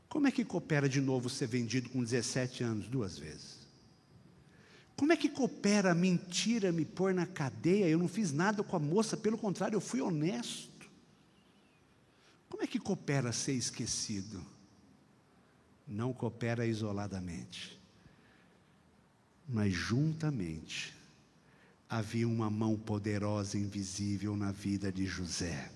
Como 0.08 0.28
é 0.28 0.30
que 0.30 0.44
coopera 0.44 0.88
de 0.88 1.00
novo 1.00 1.28
ser 1.28 1.48
vendido 1.48 1.90
com 1.90 2.02
17 2.02 2.62
anos 2.62 2.86
duas 2.86 3.18
vezes? 3.18 3.65
Como 4.96 5.12
é 5.12 5.16
que 5.16 5.28
coopera 5.28 5.92
a 5.92 5.94
mentira 5.94 6.72
me 6.72 6.84
pôr 6.84 7.12
na 7.12 7.26
cadeia? 7.26 7.86
Eu 7.86 7.98
não 7.98 8.08
fiz 8.08 8.32
nada 8.32 8.62
com 8.62 8.76
a 8.76 8.80
moça, 8.80 9.16
pelo 9.16 9.36
contrário, 9.36 9.76
eu 9.76 9.80
fui 9.80 10.00
honesto. 10.00 10.88
Como 12.48 12.62
é 12.62 12.66
que 12.66 12.78
coopera 12.78 13.32
ser 13.32 13.52
esquecido? 13.52 14.42
Não 15.86 16.12
coopera 16.12 16.66
isoladamente, 16.66 17.78
mas 19.46 19.72
juntamente. 19.72 20.94
Havia 21.88 22.26
uma 22.26 22.50
mão 22.50 22.76
poderosa 22.76 23.56
invisível 23.56 24.36
na 24.36 24.50
vida 24.50 24.90
de 24.90 25.06
José. 25.06 25.70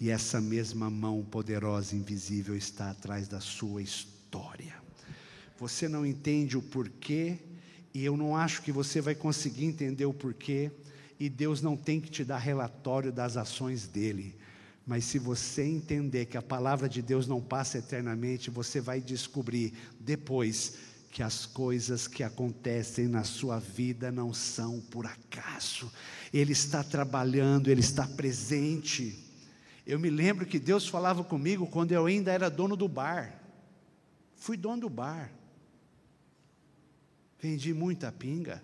E 0.00 0.08
essa 0.08 0.40
mesma 0.40 0.88
mão 0.88 1.22
poderosa 1.22 1.94
invisível 1.94 2.56
está 2.56 2.90
atrás 2.90 3.28
da 3.28 3.40
sua 3.40 3.82
história. 3.82 4.74
Você 5.58 5.86
não 5.88 6.06
entende 6.06 6.56
o 6.56 6.62
porquê, 6.62 7.38
e 7.96 8.04
eu 8.04 8.14
não 8.14 8.36
acho 8.36 8.60
que 8.60 8.70
você 8.70 9.00
vai 9.00 9.14
conseguir 9.14 9.64
entender 9.64 10.04
o 10.04 10.12
porquê, 10.12 10.70
e 11.18 11.30
Deus 11.30 11.62
não 11.62 11.78
tem 11.78 11.98
que 11.98 12.10
te 12.10 12.26
dar 12.26 12.36
relatório 12.36 13.10
das 13.10 13.38
ações 13.38 13.86
dele. 13.86 14.36
Mas 14.86 15.06
se 15.06 15.18
você 15.18 15.62
entender 15.64 16.26
que 16.26 16.36
a 16.36 16.42
palavra 16.42 16.90
de 16.90 17.00
Deus 17.00 17.26
não 17.26 17.40
passa 17.40 17.78
eternamente, 17.78 18.50
você 18.50 18.82
vai 18.82 19.00
descobrir 19.00 19.72
depois 19.98 20.74
que 21.10 21.22
as 21.22 21.46
coisas 21.46 22.06
que 22.06 22.22
acontecem 22.22 23.08
na 23.08 23.24
sua 23.24 23.58
vida 23.58 24.12
não 24.12 24.30
são 24.30 24.78
por 24.78 25.06
acaso. 25.06 25.90
Ele 26.34 26.52
está 26.52 26.84
trabalhando, 26.84 27.70
ele 27.70 27.80
está 27.80 28.06
presente. 28.06 29.18
Eu 29.86 29.98
me 29.98 30.10
lembro 30.10 30.44
que 30.44 30.58
Deus 30.58 30.86
falava 30.86 31.24
comigo 31.24 31.66
quando 31.66 31.92
eu 31.92 32.04
ainda 32.04 32.30
era 32.30 32.50
dono 32.50 32.76
do 32.76 32.88
bar. 32.88 33.40
Fui 34.36 34.58
dono 34.58 34.82
do 34.82 34.90
bar. 34.90 35.32
Vendi 37.46 37.72
muita 37.72 38.10
pinga. 38.10 38.60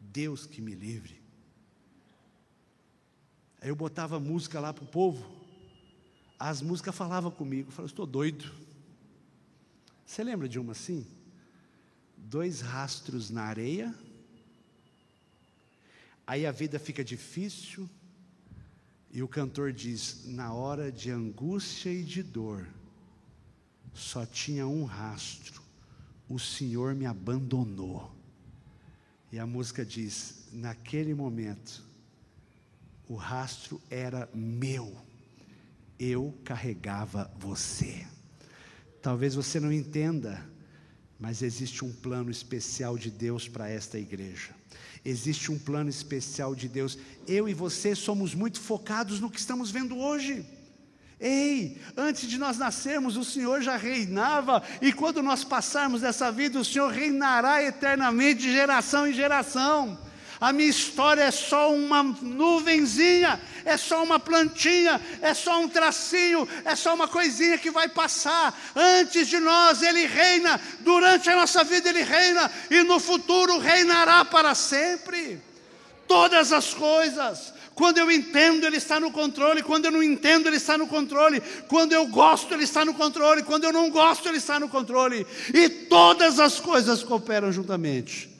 Deus 0.00 0.46
que 0.46 0.62
me 0.62 0.74
livre. 0.74 1.20
Aí 3.60 3.68
eu 3.68 3.76
botava 3.76 4.18
música 4.18 4.58
lá 4.58 4.72
para 4.72 4.84
o 4.84 4.86
povo. 4.86 5.22
As 6.38 6.62
músicas 6.62 6.94
falavam 6.94 7.30
comigo. 7.30 7.68
Eu 7.68 7.72
falei, 7.72 7.90
estou 7.90 8.06
doido. 8.06 8.50
Você 10.06 10.24
lembra 10.24 10.48
de 10.48 10.58
uma 10.58 10.72
assim? 10.72 11.06
Dois 12.16 12.62
rastros 12.62 13.28
na 13.28 13.42
areia. 13.42 13.94
Aí 16.26 16.46
a 16.46 16.52
vida 16.52 16.78
fica 16.78 17.04
difícil. 17.04 17.86
E 19.10 19.22
o 19.22 19.28
cantor 19.28 19.74
diz: 19.74 20.24
na 20.24 20.54
hora 20.54 20.90
de 20.90 21.10
angústia 21.10 21.90
e 21.90 22.02
de 22.02 22.22
dor, 22.22 22.66
só 23.92 24.24
tinha 24.24 24.66
um 24.66 24.84
rastro. 24.84 25.63
O 26.28 26.38
Senhor 26.38 26.94
me 26.94 27.06
abandonou. 27.06 28.14
E 29.30 29.38
a 29.38 29.46
música 29.46 29.84
diz: 29.84 30.46
naquele 30.52 31.14
momento, 31.14 31.84
o 33.08 33.16
rastro 33.16 33.80
era 33.90 34.28
meu, 34.34 34.96
eu 35.98 36.34
carregava 36.44 37.30
você. 37.38 38.06
Talvez 39.02 39.34
você 39.34 39.60
não 39.60 39.72
entenda, 39.72 40.48
mas 41.18 41.42
existe 41.42 41.84
um 41.84 41.92
plano 41.92 42.30
especial 42.30 42.96
de 42.96 43.10
Deus 43.10 43.48
para 43.48 43.68
esta 43.68 43.98
igreja. 43.98 44.54
Existe 45.04 45.52
um 45.52 45.58
plano 45.58 45.90
especial 45.90 46.54
de 46.54 46.66
Deus. 46.68 46.96
Eu 47.26 47.46
e 47.48 47.52
você 47.52 47.94
somos 47.94 48.34
muito 48.34 48.58
focados 48.58 49.20
no 49.20 49.30
que 49.30 49.38
estamos 49.38 49.70
vendo 49.70 49.98
hoje. 49.98 50.46
Ei, 51.20 51.80
antes 51.96 52.28
de 52.28 52.36
nós 52.36 52.58
nascermos, 52.58 53.16
o 53.16 53.24
Senhor 53.24 53.62
já 53.62 53.76
reinava, 53.76 54.62
e 54.82 54.92
quando 54.92 55.22
nós 55.22 55.44
passarmos 55.44 56.00
dessa 56.00 56.30
vida, 56.30 56.58
o 56.58 56.64
Senhor 56.64 56.90
reinará 56.90 57.62
eternamente, 57.62 58.42
de 58.42 58.52
geração 58.52 59.06
em 59.06 59.12
geração. 59.12 59.98
A 60.40 60.52
minha 60.52 60.68
história 60.68 61.22
é 61.22 61.30
só 61.30 61.72
uma 61.72 62.02
nuvenzinha, 62.02 63.40
é 63.64 63.76
só 63.76 64.02
uma 64.02 64.18
plantinha, 64.18 65.00
é 65.22 65.32
só 65.32 65.60
um 65.60 65.68
tracinho, 65.68 66.46
é 66.64 66.74
só 66.74 66.94
uma 66.94 67.08
coisinha 67.08 67.56
que 67.56 67.70
vai 67.70 67.88
passar. 67.88 68.54
Antes 68.74 69.28
de 69.28 69.38
nós, 69.38 69.80
Ele 69.80 70.06
reina, 70.06 70.60
durante 70.80 71.30
a 71.30 71.36
nossa 71.36 71.62
vida, 71.64 71.88
Ele 71.88 72.02
reina, 72.02 72.50
e 72.70 72.82
no 72.82 72.98
futuro 72.98 73.58
reinará 73.58 74.24
para 74.24 74.54
sempre. 74.54 75.40
Todas 76.06 76.52
as 76.52 76.74
coisas. 76.74 77.54
Quando 77.74 77.98
eu 77.98 78.10
entendo, 78.10 78.66
Ele 78.66 78.76
está 78.76 79.00
no 79.00 79.10
controle. 79.10 79.62
Quando 79.62 79.86
eu 79.86 79.90
não 79.90 80.02
entendo, 80.02 80.46
Ele 80.46 80.56
está 80.56 80.78
no 80.78 80.86
controle. 80.86 81.40
Quando 81.68 81.92
eu 81.92 82.06
gosto, 82.06 82.54
Ele 82.54 82.64
está 82.64 82.84
no 82.84 82.94
controle. 82.94 83.42
Quando 83.42 83.64
eu 83.64 83.72
não 83.72 83.90
gosto, 83.90 84.28
Ele 84.28 84.38
está 84.38 84.60
no 84.60 84.68
controle. 84.68 85.26
E 85.52 85.68
todas 85.68 86.38
as 86.38 86.60
coisas 86.60 87.02
cooperam 87.02 87.50
juntamente 87.50 88.30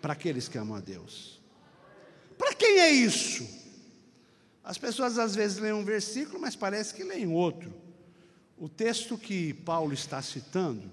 para 0.00 0.12
aqueles 0.12 0.48
que 0.48 0.58
amam 0.58 0.76
a 0.76 0.80
Deus. 0.80 1.40
Para 2.38 2.54
quem 2.54 2.78
é 2.80 2.90
isso? 2.90 3.46
As 4.62 4.78
pessoas 4.78 5.18
às 5.18 5.34
vezes 5.34 5.58
leem 5.58 5.74
um 5.74 5.84
versículo, 5.84 6.40
mas 6.40 6.56
parece 6.56 6.94
que 6.94 7.04
leem 7.04 7.26
outro. 7.26 7.72
O 8.56 8.68
texto 8.68 9.18
que 9.18 9.52
Paulo 9.52 9.92
está 9.92 10.22
citando, 10.22 10.90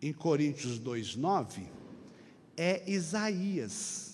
em 0.00 0.12
Coríntios 0.12 0.80
2,9, 0.80 1.62
é 2.56 2.82
Isaías. 2.86 4.11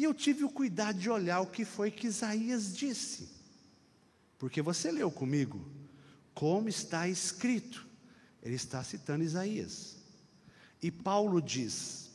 E 0.00 0.04
eu 0.04 0.14
tive 0.14 0.44
o 0.44 0.48
cuidado 0.48 0.98
de 0.98 1.10
olhar 1.10 1.40
o 1.40 1.46
que 1.46 1.62
foi 1.62 1.90
que 1.90 2.06
Isaías 2.06 2.74
disse. 2.74 3.28
Porque 4.38 4.62
você 4.62 4.90
leu 4.90 5.10
comigo, 5.10 5.70
como 6.32 6.70
está 6.70 7.06
escrito. 7.06 7.86
Ele 8.42 8.54
está 8.54 8.82
citando 8.82 9.22
Isaías. 9.24 9.98
E 10.82 10.90
Paulo 10.90 11.42
diz: 11.42 12.10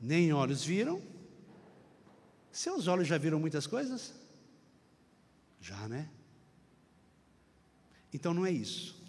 Nem 0.00 0.32
olhos 0.32 0.64
viram, 0.64 1.02
seus 2.50 2.86
olhos 2.86 3.06
já 3.06 3.18
viram 3.18 3.38
muitas 3.38 3.66
coisas? 3.66 4.14
Já, 5.60 5.86
né? 5.86 6.08
Então 8.10 8.32
não 8.32 8.46
é 8.46 8.50
isso. 8.50 9.04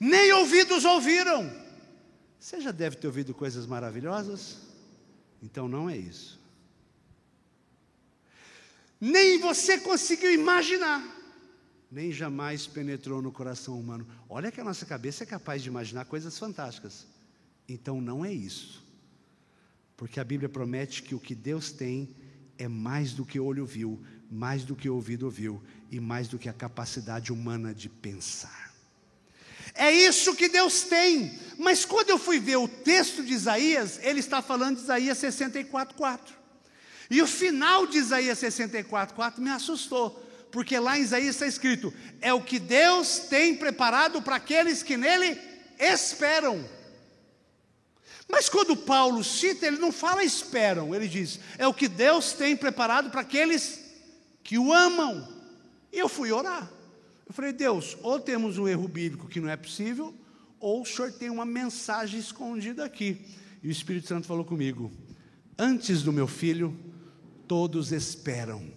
Nem 0.00 0.32
ouvidos 0.32 0.84
ouviram. 0.84 1.48
Você 2.36 2.60
já 2.60 2.72
deve 2.72 2.96
ter 2.96 3.06
ouvido 3.06 3.32
coisas 3.32 3.64
maravilhosas? 3.64 4.69
Então 5.42 5.68
não 5.68 5.88
é 5.88 5.96
isso. 5.96 6.38
Nem 9.00 9.40
você 9.40 9.78
conseguiu 9.78 10.32
imaginar, 10.32 11.02
nem 11.90 12.12
jamais 12.12 12.66
penetrou 12.66 13.22
no 13.22 13.32
coração 13.32 13.78
humano. 13.80 14.06
Olha 14.28 14.52
que 14.52 14.60
a 14.60 14.64
nossa 14.64 14.84
cabeça 14.84 15.24
é 15.24 15.26
capaz 15.26 15.62
de 15.62 15.68
imaginar 15.68 16.04
coisas 16.04 16.38
fantásticas. 16.38 17.06
Então 17.66 18.00
não 18.00 18.24
é 18.24 18.32
isso. 18.32 18.84
Porque 19.96 20.20
a 20.20 20.24
Bíblia 20.24 20.48
promete 20.48 21.02
que 21.02 21.14
o 21.14 21.20
que 21.20 21.34
Deus 21.34 21.72
tem 21.72 22.14
é 22.58 22.68
mais 22.68 23.12
do 23.12 23.24
que 23.24 23.40
o 23.40 23.44
olho 23.44 23.64
viu, 23.64 23.98
mais 24.30 24.64
do 24.64 24.76
que 24.76 24.88
o 24.88 24.94
ouvido 24.94 25.24
ouviu 25.24 25.62
e 25.90 25.98
mais 25.98 26.28
do 26.28 26.38
que 26.38 26.48
a 26.48 26.52
capacidade 26.52 27.32
humana 27.32 27.74
de 27.74 27.88
pensar. 27.88 28.69
É 29.74 29.92
isso 29.92 30.34
que 30.34 30.48
Deus 30.48 30.82
tem. 30.82 31.38
Mas 31.58 31.84
quando 31.84 32.10
eu 32.10 32.18
fui 32.18 32.38
ver 32.38 32.56
o 32.56 32.66
texto 32.66 33.22
de 33.22 33.32
Isaías, 33.32 33.98
ele 34.02 34.20
está 34.20 34.40
falando 34.40 34.76
de 34.76 34.82
Isaías 34.82 35.18
64:4. 35.18 36.20
E 37.10 37.20
o 37.20 37.26
final 37.26 37.86
de 37.86 37.98
Isaías 37.98 38.38
64:4 38.38 39.40
me 39.40 39.50
assustou, 39.50 40.10
porque 40.50 40.78
lá 40.78 40.98
em 40.98 41.02
Isaías 41.02 41.34
está 41.34 41.46
escrito: 41.46 41.92
é 42.20 42.32
o 42.32 42.40
que 42.40 42.58
Deus 42.58 43.18
tem 43.28 43.54
preparado 43.54 44.22
para 44.22 44.36
aqueles 44.36 44.82
que 44.82 44.96
nele 44.96 45.38
esperam. 45.78 46.64
Mas 48.26 48.48
quando 48.48 48.76
Paulo 48.76 49.24
cita, 49.24 49.66
ele 49.66 49.78
não 49.78 49.90
fala 49.90 50.24
esperam, 50.24 50.94
ele 50.94 51.08
diz: 51.08 51.40
é 51.58 51.66
o 51.66 51.74
que 51.74 51.88
Deus 51.88 52.32
tem 52.32 52.56
preparado 52.56 53.10
para 53.10 53.22
aqueles 53.22 53.80
que 54.42 54.56
o 54.56 54.72
amam. 54.72 55.28
E 55.92 55.98
eu 55.98 56.08
fui 56.08 56.30
orar. 56.30 56.70
Eu 57.30 57.32
falei: 57.32 57.52
Deus, 57.52 57.96
ou 58.02 58.18
temos 58.18 58.58
um 58.58 58.66
erro 58.66 58.88
bíblico 58.88 59.28
que 59.28 59.38
não 59.38 59.48
é 59.48 59.56
possível, 59.56 60.12
ou 60.58 60.82
o 60.82 60.84
senhor 60.84 61.12
tem 61.12 61.30
uma 61.30 61.44
mensagem 61.44 62.18
escondida 62.18 62.84
aqui. 62.84 63.24
E 63.62 63.68
o 63.68 63.70
Espírito 63.70 64.08
Santo 64.08 64.26
falou 64.26 64.44
comigo: 64.44 64.90
Antes 65.56 66.02
do 66.02 66.12
meu 66.12 66.26
filho, 66.26 66.76
todos 67.46 67.92
esperam. 67.92 68.72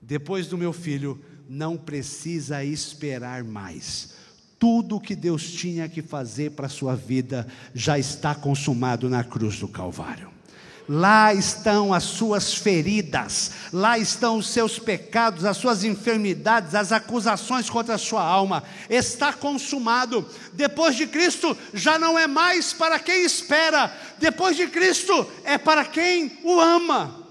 Depois 0.00 0.46
do 0.46 0.56
meu 0.56 0.72
filho, 0.72 1.22
não 1.46 1.76
precisa 1.76 2.64
esperar 2.64 3.44
mais 3.44 4.18
tudo 4.58 4.96
o 4.96 5.00
que 5.00 5.16
Deus 5.16 5.50
tinha 5.52 5.88
que 5.88 6.02
fazer 6.02 6.50
para 6.50 6.66
a 6.66 6.70
sua 6.70 6.94
vida 6.94 7.46
já 7.72 7.98
está 7.98 8.34
consumado 8.34 9.08
na 9.08 9.24
cruz 9.24 9.58
do 9.58 9.66
Calvário. 9.66 10.30
Lá 10.92 11.32
estão 11.32 11.94
as 11.94 12.02
suas 12.02 12.52
feridas, 12.52 13.52
lá 13.72 13.96
estão 13.96 14.38
os 14.38 14.48
seus 14.48 14.76
pecados, 14.76 15.44
as 15.44 15.56
suas 15.56 15.84
enfermidades, 15.84 16.74
as 16.74 16.90
acusações 16.90 17.70
contra 17.70 17.94
a 17.94 17.98
sua 17.98 18.24
alma. 18.24 18.64
Está 18.88 19.32
consumado. 19.32 20.28
Depois 20.52 20.96
de 20.96 21.06
Cristo, 21.06 21.56
já 21.72 21.96
não 21.96 22.18
é 22.18 22.26
mais 22.26 22.72
para 22.72 22.98
quem 22.98 23.24
espera, 23.24 23.96
depois 24.18 24.56
de 24.56 24.66
Cristo, 24.66 25.30
é 25.44 25.56
para 25.56 25.84
quem 25.84 26.40
o 26.42 26.58
ama. 26.58 27.24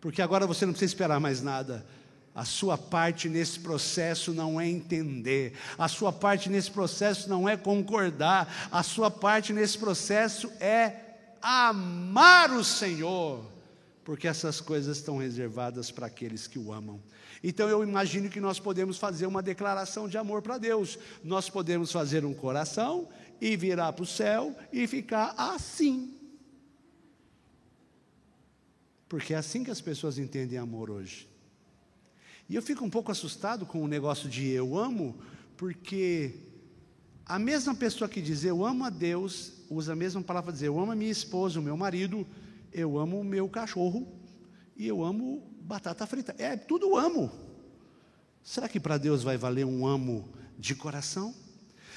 Porque 0.00 0.22
agora 0.22 0.46
você 0.46 0.64
não 0.64 0.72
precisa 0.72 0.92
esperar 0.92 1.18
mais 1.18 1.42
nada, 1.42 1.84
A 2.36 2.44
sua 2.44 2.78
parte 2.78 3.28
nesse 3.28 3.58
processo 3.58 4.32
não 4.32 4.60
é 4.60 4.68
entender, 4.68 5.54
a 5.76 5.88
sua 5.88 6.12
parte 6.12 6.48
nesse 6.48 6.70
processo 6.70 7.28
não 7.28 7.48
é 7.48 7.56
concordar, 7.56 8.68
a 8.70 8.84
sua 8.84 9.10
parte 9.10 9.52
nesse 9.52 9.76
processo 9.76 10.48
é 10.60 11.11
amar 11.42 12.52
o 12.52 12.64
Senhor, 12.64 13.44
porque 14.04 14.28
essas 14.28 14.60
coisas 14.60 14.98
estão 14.98 15.18
reservadas 15.18 15.90
para 15.90 16.06
aqueles 16.06 16.46
que 16.46 16.58
o 16.58 16.72
amam. 16.72 17.02
Então 17.42 17.68
eu 17.68 17.82
imagino 17.82 18.30
que 18.30 18.40
nós 18.40 18.60
podemos 18.60 18.96
fazer 18.96 19.26
uma 19.26 19.42
declaração 19.42 20.08
de 20.08 20.16
amor 20.16 20.42
para 20.42 20.58
Deus, 20.58 20.98
nós 21.24 21.50
podemos 21.50 21.90
fazer 21.90 22.24
um 22.24 22.32
coração 22.32 23.08
e 23.40 23.56
virar 23.56 23.92
para 23.92 24.04
o 24.04 24.06
céu 24.06 24.56
e 24.72 24.86
ficar 24.86 25.34
assim. 25.36 26.14
Porque 29.08 29.34
é 29.34 29.36
assim 29.36 29.64
que 29.64 29.70
as 29.70 29.80
pessoas 29.80 30.16
entendem 30.16 30.58
amor 30.58 30.88
hoje. 30.88 31.28
E 32.48 32.54
eu 32.54 32.62
fico 32.62 32.84
um 32.84 32.90
pouco 32.90 33.10
assustado 33.10 33.66
com 33.66 33.82
o 33.82 33.88
negócio 33.88 34.28
de 34.28 34.48
eu 34.48 34.78
amo, 34.78 35.16
porque 35.56 36.34
a 37.26 37.38
mesma 37.38 37.74
pessoa 37.74 38.08
que 38.08 38.22
diz 38.22 38.44
eu 38.44 38.64
amo 38.64 38.84
a 38.84 38.90
Deus, 38.90 39.52
usa 39.72 39.92
a 39.92 39.96
mesma 39.96 40.22
palavra 40.22 40.46
para 40.46 40.52
dizer 40.54 40.68
eu 40.68 40.78
amo 40.78 40.92
a 40.92 40.96
minha 40.96 41.10
esposa, 41.10 41.58
o 41.58 41.62
meu 41.62 41.76
marido, 41.76 42.26
eu 42.72 42.98
amo 42.98 43.20
o 43.20 43.24
meu 43.24 43.48
cachorro 43.48 44.06
e 44.76 44.86
eu 44.86 45.02
amo 45.02 45.42
batata 45.60 46.06
frita. 46.06 46.34
É 46.38 46.56
tudo 46.56 46.96
amo. 46.96 47.30
Será 48.42 48.68
que 48.68 48.80
para 48.80 48.98
Deus 48.98 49.22
vai 49.22 49.36
valer 49.36 49.64
um 49.64 49.86
amo 49.86 50.28
de 50.58 50.74
coração? 50.74 51.34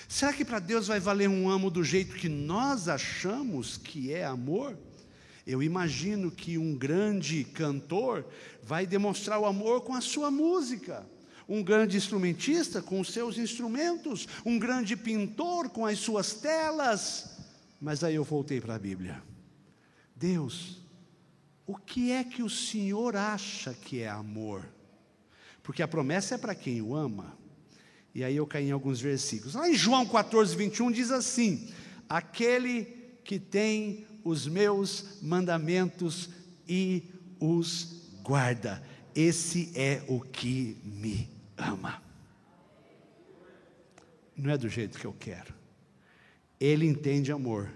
Será 0.08 0.32
que 0.32 0.46
para 0.46 0.60
Deus 0.60 0.88
vai 0.88 1.00
valer 1.00 1.28
um 1.28 1.50
amo 1.50 1.72
do 1.72 1.84
jeito 1.84 2.16
que 2.16 2.30
nós 2.30 2.88
achamos 2.88 3.78
que 3.78 4.14
é 4.14 4.24
amor? 4.24 4.78
Eu 5.46 5.62
imagino 5.62 6.32
que 6.32 6.58
um 6.58 6.76
grande 6.76 7.44
cantor 7.44 8.26
vai 8.64 8.86
demonstrar 8.86 9.40
o 9.40 9.46
amor 9.46 9.82
com 9.82 9.94
a 9.94 10.02
sua 10.02 10.30
música, 10.30 11.06
um 11.48 11.64
grande 11.64 11.98
instrumentista 11.98 12.82
com 12.82 13.00
os 13.00 13.12
seus 13.12 13.38
instrumentos, 13.38 14.28
um 14.46 14.58
grande 14.58 14.96
pintor 14.96 15.70
com 15.70 15.86
as 15.86 16.00
suas 16.00 16.34
telas. 16.34 17.35
Mas 17.80 18.04
aí 18.04 18.16
eu 18.16 18.24
voltei 18.24 18.62
para 18.62 18.76
a 18.76 18.80
Bíblia. 18.80 19.22
Deus, 20.16 20.82
o 21.66 21.76
que 21.76 22.12
é 22.12 22.24
que 22.24 22.44
o 22.44 22.50
Senhor 22.50 23.16
acha 23.16 23.74
que 23.74 24.02
é 24.02 24.10
amor? 24.10 24.68
Porque 25.64 25.82
a 25.82 25.88
promessa 25.88 26.36
é 26.36 26.38
para 26.38 26.54
quem 26.54 26.82
o 26.82 26.96
ama. 26.96 27.36
E 28.14 28.24
aí 28.24 28.36
eu 28.36 28.46
caí 28.46 28.68
em 28.68 28.72
alguns 28.72 29.02
versículos. 29.02 29.56
Lá 29.56 29.68
em 29.68 29.74
João 29.74 30.06
14, 30.06 30.56
21 30.56 30.92
diz 30.92 31.12
assim: 31.12 31.70
Aquele 32.08 32.86
que 33.24 33.40
tem 33.40 34.06
os 34.24 34.48
meus 34.48 35.22
mandamentos 35.22 36.30
e 36.68 37.04
os 37.40 38.12
guarda. 38.22 38.82
Esse 39.16 39.72
é 39.76 40.04
o 40.08 40.20
que 40.20 40.78
me 40.84 41.30
ama. 41.58 42.02
Não 44.38 44.52
é 44.52 44.58
do 44.58 44.70
jeito 44.70 45.00
que 45.00 45.06
eu 45.06 45.14
quero. 45.14 45.55
Ele 46.60 46.86
entende 46.86 47.32
amor 47.32 47.70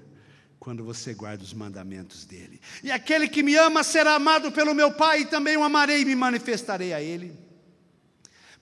quando 0.59 0.83
você 0.83 1.13
guarda 1.13 1.43
os 1.43 1.53
mandamentos 1.53 2.25
dele. 2.25 2.59
E 2.83 2.91
aquele 2.91 3.27
que 3.27 3.41
me 3.41 3.55
ama 3.55 3.83
será 3.83 4.15
amado 4.15 4.51
pelo 4.51 4.75
meu 4.75 4.91
Pai, 4.91 5.21
e 5.21 5.25
também 5.25 5.57
o 5.57 5.63
amarei 5.63 6.01
e 6.01 6.05
me 6.05 6.15
manifestarei 6.15 6.93
a 6.93 7.01
ele. 7.01 7.37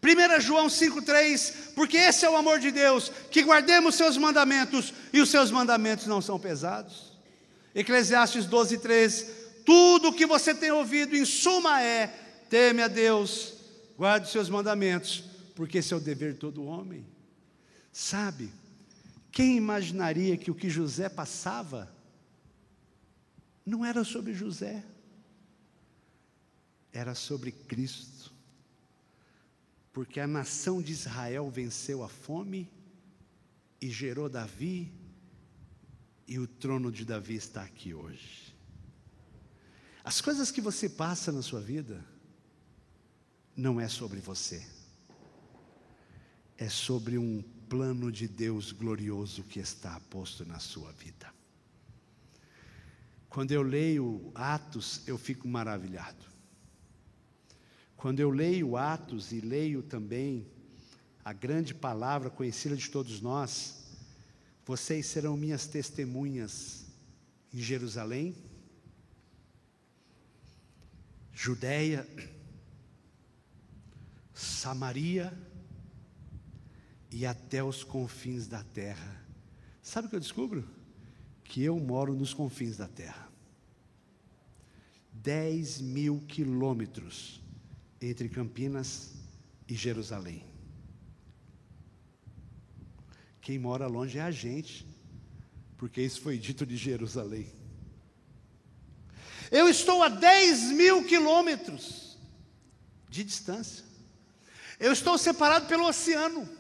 1 0.02 0.40
João 0.42 0.68
5,3, 0.68 1.74
porque 1.74 1.98
esse 1.98 2.24
é 2.24 2.30
o 2.30 2.38
amor 2.38 2.60
de 2.60 2.72
Deus, 2.72 3.12
que 3.32 3.44
guardemos 3.44 3.96
seus 3.96 4.16
mandamentos, 4.16 4.94
e 5.12 5.20
os 5.20 5.30
seus 5.30 5.50
mandamentos 5.50 6.06
não 6.06 6.22
são 6.22 6.40
pesados. 6.40 7.18
Eclesiastes 7.74 8.46
12, 8.46 8.78
13. 8.78 9.26
Tudo 9.66 10.10
o 10.10 10.14
que 10.14 10.26
você 10.26 10.54
tem 10.54 10.72
ouvido, 10.72 11.16
em 11.16 11.26
suma, 11.26 11.82
é: 11.82 12.08
teme 12.50 12.82
a 12.82 12.88
Deus, 12.88 13.54
guarde 13.98 14.28
os 14.28 14.32
seus 14.32 14.50
mandamentos, 14.50 15.24
porque 15.56 15.80
esse 15.80 15.94
é 15.94 15.98
o 15.98 16.00
dever 16.00 16.34
de 16.34 16.40
todo 16.40 16.64
homem. 16.64 17.06
Sabe, 17.92 18.52
quem 19.38 19.56
imaginaria 19.56 20.36
que 20.36 20.50
o 20.50 20.56
que 20.56 20.68
José 20.68 21.08
passava 21.08 21.96
não 23.64 23.86
era 23.86 24.04
sobre 24.04 24.34
José, 24.34 24.84
era 26.92 27.14
sobre 27.14 27.52
Cristo, 27.52 28.34
porque 29.94 30.20
a 30.20 30.26
nação 30.26 30.82
de 30.82 30.92
Israel 30.92 31.52
venceu 31.52 32.04
a 32.04 32.10
fome 32.10 32.68
e 33.80 33.92
gerou 33.92 34.28
Davi 34.28 34.92
e 36.28 36.40
o 36.40 36.48
trono 36.48 36.92
de 36.92 37.06
Davi 37.06 37.36
está 37.36 37.62
aqui 37.62 37.94
hoje. 37.94 38.56
As 40.04 40.20
coisas 40.20 40.50
que 40.50 40.62
você 40.62 40.90
passa 40.90 41.32
na 41.32 41.44
sua 41.44 41.62
vida 41.62 42.04
não 43.56 43.80
é 43.80 43.88
sobre 43.88 44.20
você. 44.20 44.66
É 46.58 46.70
sobre 46.70 47.20
um 47.20 47.44
plano 47.70 48.12
de 48.12 48.28
Deus 48.28 48.72
glorioso 48.72 49.44
que 49.44 49.60
está 49.60 50.00
posto 50.10 50.46
na 50.46 50.60
sua 50.60 50.92
vida. 50.94 51.34
Quando 53.30 53.52
eu 53.52 53.62
leio 53.62 54.32
Atos, 54.34 55.02
eu 55.06 55.18
fico 55.18 55.48
maravilhado. 55.48 56.26
Quando 57.96 58.20
eu 58.20 58.30
leio 58.30 58.78
Atos 58.78 59.32
e 59.32 59.42
leio 59.42 59.84
também 59.84 60.48
a 61.24 61.34
grande 61.34 61.74
palavra 61.74 62.30
conhecida 62.30 62.76
de 62.76 62.90
todos 62.90 63.22
nós, 63.22 63.84
vocês 64.66 65.06
serão 65.06 65.36
minhas 65.36 65.68
testemunhas 65.68 66.86
em 67.54 67.60
Jerusalém, 67.60 68.36
Judéia, 71.34 72.08
Samaria 74.34 75.38
e 77.18 77.26
até 77.26 77.64
os 77.64 77.84
confins 77.84 78.46
da 78.46 78.64
terra. 78.64 79.26
Sabe 79.82 80.06
o 80.06 80.10
que 80.12 80.16
eu 80.16 80.20
descubro? 80.20 80.70
Que 81.44 81.64
eu 81.64 81.80
moro 81.80 82.14
nos 82.14 82.32
confins 82.32 82.78
da 82.78 82.88
terra. 82.88 83.28
Dez 85.12 85.82
mil 85.82 86.24
quilômetros 86.28 87.42
entre 88.00 88.30
Campinas 88.30 89.16
e 89.68 89.74
Jerusalém. 89.74 90.46
Quem 93.42 93.58
mora 93.58 93.88
longe 93.88 94.20
é 94.20 94.22
a 94.22 94.30
gente, 94.30 94.86
porque 95.76 96.04
isso 96.04 96.22
foi 96.22 96.38
dito 96.38 96.68
de 96.68 96.78
Jerusalém. 96.78 97.52
Eu 99.50 99.68
estou 99.68 100.04
a 100.04 100.10
10 100.10 100.74
mil 100.74 101.04
quilômetros 101.04 102.16
de 103.10 103.24
distância. 103.24 103.84
Eu 104.80 104.92
estou 104.92 105.18
separado 105.18 105.66
pelo 105.66 105.88
oceano. 105.88 106.58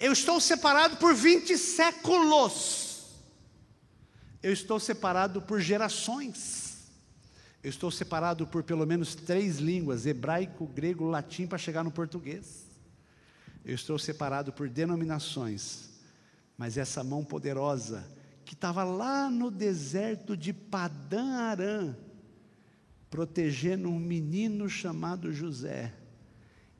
Eu 0.00 0.12
estou 0.12 0.40
separado 0.40 0.96
por 0.96 1.14
20 1.14 1.58
séculos. 1.58 3.06
Eu 4.40 4.52
estou 4.52 4.78
separado 4.78 5.42
por 5.42 5.60
gerações. 5.60 6.68
Eu 7.62 7.70
estou 7.70 7.90
separado 7.90 8.46
por 8.46 8.62
pelo 8.62 8.86
menos 8.86 9.14
três 9.14 9.58
línguas: 9.58 10.06
hebraico, 10.06 10.66
grego, 10.66 11.04
latim, 11.04 11.46
para 11.46 11.58
chegar 11.58 11.82
no 11.82 11.90
português. 11.90 12.66
Eu 13.64 13.74
estou 13.74 13.98
separado 13.98 14.52
por 14.52 14.68
denominações, 14.68 15.90
mas 16.56 16.78
essa 16.78 17.02
mão 17.02 17.24
poderosa, 17.24 18.08
que 18.44 18.54
estava 18.54 18.84
lá 18.84 19.28
no 19.28 19.50
deserto 19.50 20.36
de 20.36 20.52
Padã 20.52 21.24
Arã, 21.40 21.96
protegendo 23.10 23.88
um 23.88 23.98
menino 23.98 24.70
chamado 24.70 25.32
José, 25.32 25.92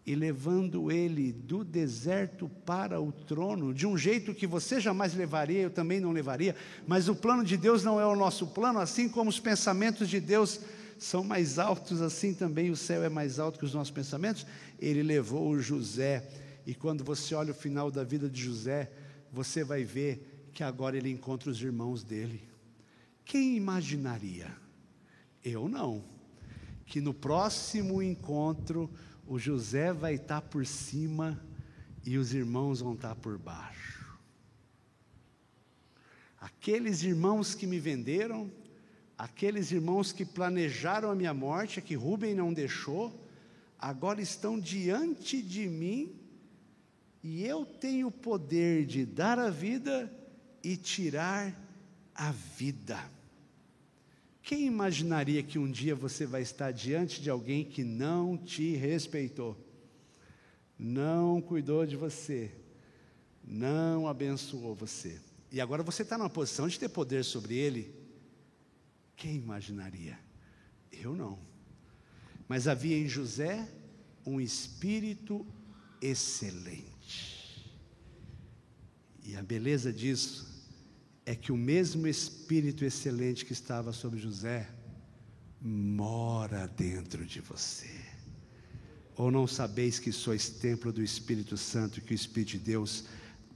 e 0.09 0.14
levando 0.14 0.90
ele 0.90 1.31
do 1.31 1.62
deserto 1.62 2.49
para 2.65 2.98
o 2.98 3.13
trono, 3.13 3.75
de 3.75 3.87
um 3.87 3.98
jeito 3.98 4.33
que 4.33 4.46
você 4.46 4.81
jamais 4.81 5.13
levaria, 5.13 5.61
eu 5.61 5.71
também 5.71 6.00
não 6.00 6.13
levaria, 6.13 6.56
mas 6.87 7.11
o 7.11 7.15
plano 7.15 7.44
de 7.44 7.59
Deus 7.59 7.85
não 7.85 8.00
é 8.00 8.06
o 8.06 8.17
nosso 8.17 8.46
plano, 8.46 8.79
assim 8.79 9.06
como 9.06 9.29
os 9.29 9.38
pensamentos 9.38 10.09
de 10.09 10.19
Deus 10.19 10.61
são 10.98 11.23
mais 11.23 11.59
altos, 11.59 12.00
assim 12.00 12.33
também 12.33 12.71
o 12.71 12.77
céu 12.77 13.04
é 13.04 13.11
mais 13.11 13.38
alto 13.38 13.59
que 13.59 13.67
os 13.67 13.75
nossos 13.75 13.90
pensamentos. 13.90 14.46
Ele 14.81 15.02
levou 15.02 15.50
o 15.50 15.61
José 15.61 16.27
e 16.67 16.75
quando 16.75 17.04
você 17.04 17.35
olha 17.35 17.50
o 17.50 17.54
final 17.54 17.90
da 17.90 18.02
vida 18.02 18.31
de 18.31 18.42
José, 18.42 18.90
você 19.31 19.63
vai 19.63 19.85
ver 19.85 20.48
que 20.54 20.65
agora 20.65 20.96
ele 20.96 21.11
encontra 21.11 21.50
os 21.50 21.61
irmãos 21.61 22.02
dele. 22.02 22.42
Quem 23.27 23.59
imaginaria? 23.59 24.56
Eu 25.44 25.69
não. 25.69 26.02
Que 26.87 26.98
no 26.98 27.13
próximo 27.13 28.02
encontro 28.02 28.90
o 29.29 29.38
José 29.38 29.92
vai 29.92 30.14
estar 30.14 30.40
por 30.40 30.64
cima 30.64 31.38
e 32.02 32.16
os 32.16 32.33
irmãos 32.33 32.81
vão 32.81 32.94
estar 32.94 33.14
por 33.14 33.37
baixo. 33.37 34.18
Aqueles 36.40 37.02
irmãos 37.02 37.54
que 37.54 37.66
me 37.66 37.79
venderam, 37.79 38.50
aqueles 39.18 39.70
irmãos 39.70 40.12
que 40.12 40.24
planejaram 40.24 41.10
a 41.10 41.14
minha 41.14 41.35
morte, 41.35 41.83
que 41.83 41.94
Rubem 41.94 42.35
não 42.35 42.54
deixou, 42.54 43.29
agora 43.79 44.22
estão 44.22 44.58
diante 44.58 45.42
de 45.42 45.68
mim 45.68 46.18
e 47.22 47.44
eu 47.44 47.66
tenho 47.66 48.06
o 48.06 48.12
poder 48.12 48.87
de 48.87 49.04
dar 49.04 49.38
a 49.38 49.50
vida 49.50 50.10
e 50.64 50.74
tirar 50.74 51.54
a 52.14 52.33
vida. 52.33 52.98
Quem 54.49 54.65
imaginaria 54.65 55.42
que 55.42 55.59
um 55.59 55.71
dia 55.71 55.94
você 55.94 56.25
vai 56.25 56.40
estar 56.40 56.73
diante 56.73 57.21
de 57.21 57.29
alguém 57.29 57.63
que 57.63 57.85
não 57.85 58.35
te 58.35 58.75
respeitou, 58.77 59.55
não 60.79 61.38
cuidou 61.38 61.85
de 61.85 61.96
você, 61.96 62.51
não 63.44 64.09
abençoou 64.09 64.75
você, 64.75 65.21
e 65.53 65.61
agora 65.61 65.83
você 65.83 66.01
está 66.01 66.17
numa 66.17 66.31
posição 66.31 66.67
de 66.67 66.79
ter 66.79 66.88
poder 66.88 67.27
sobre 67.27 67.59
ele? 67.59 67.94
Quem 69.15 69.37
imaginaria? 69.37 70.19
Eu 70.90 71.15
não. 71.15 71.38
Mas 72.49 72.67
havia 72.67 72.96
em 72.96 73.07
José 73.07 73.69
um 74.25 74.40
espírito 74.40 75.46
excelente. 76.01 77.71
E 79.23 79.37
a 79.37 79.42
beleza 79.42 79.92
disso 79.92 80.48
é 81.29 81.35
que 81.35 81.52
o 81.52 81.58
mesmo 81.58 82.06
Espírito 82.06 82.87
excelente 82.87 83.44
que 83.44 83.52
estava 83.52 83.92
sobre 83.92 84.18
José 84.18 84.66
mora 85.60 86.66
dentro 86.66 87.26
de 87.26 87.38
você. 87.42 88.00
Ou 89.14 89.31
não 89.31 89.46
sabeis 89.46 89.98
que 89.98 90.10
sois 90.10 90.48
templo 90.48 90.90
do 90.90 91.02
Espírito 91.02 91.54
Santo, 91.58 92.00
que 92.00 92.14
o 92.14 92.20
Espírito 92.22 92.52
de 92.52 92.60
Deus 92.60 93.04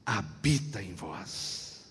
habita 0.05 0.83
em 0.83 0.93
vós? 0.93 1.87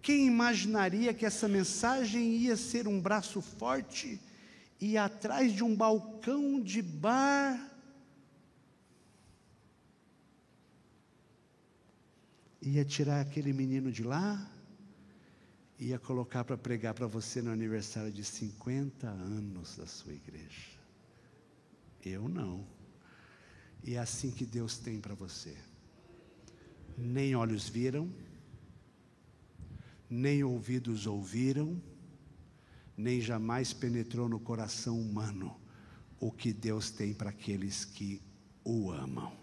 Quem 0.00 0.28
imaginaria 0.28 1.12
que 1.12 1.26
essa 1.26 1.46
mensagem 1.46 2.34
ia 2.38 2.56
ser 2.56 2.88
um 2.88 2.98
braço 2.98 3.42
forte 3.42 4.18
e 4.80 4.96
atrás 4.96 5.52
de 5.52 5.62
um 5.62 5.76
balcão 5.76 6.58
de 6.58 6.80
bar? 6.80 7.70
Ia 12.62 12.82
tirar 12.82 13.20
aquele 13.20 13.52
menino 13.52 13.92
de 13.92 14.02
lá? 14.02 14.55
Ia 15.78 15.98
colocar 15.98 16.44
para 16.44 16.56
pregar 16.56 16.94
para 16.94 17.06
você 17.06 17.42
no 17.42 17.50
aniversário 17.50 18.10
de 18.10 18.24
50 18.24 19.06
anos 19.06 19.76
da 19.76 19.86
sua 19.86 20.12
igreja. 20.12 20.76
Eu 22.04 22.28
não. 22.28 22.66
E 23.84 23.94
é 23.94 23.98
assim 23.98 24.30
que 24.30 24.46
Deus 24.46 24.78
tem 24.78 25.00
para 25.00 25.14
você. 25.14 25.54
Nem 26.96 27.34
olhos 27.34 27.68
viram, 27.68 28.10
nem 30.08 30.42
ouvidos 30.42 31.06
ouviram, 31.06 31.80
nem 32.96 33.20
jamais 33.20 33.74
penetrou 33.74 34.28
no 34.28 34.40
coração 34.40 34.98
humano 34.98 35.60
o 36.18 36.32
que 36.32 36.54
Deus 36.54 36.90
tem 36.90 37.12
para 37.12 37.28
aqueles 37.28 37.84
que 37.84 38.22
o 38.64 38.90
amam. 38.90 39.36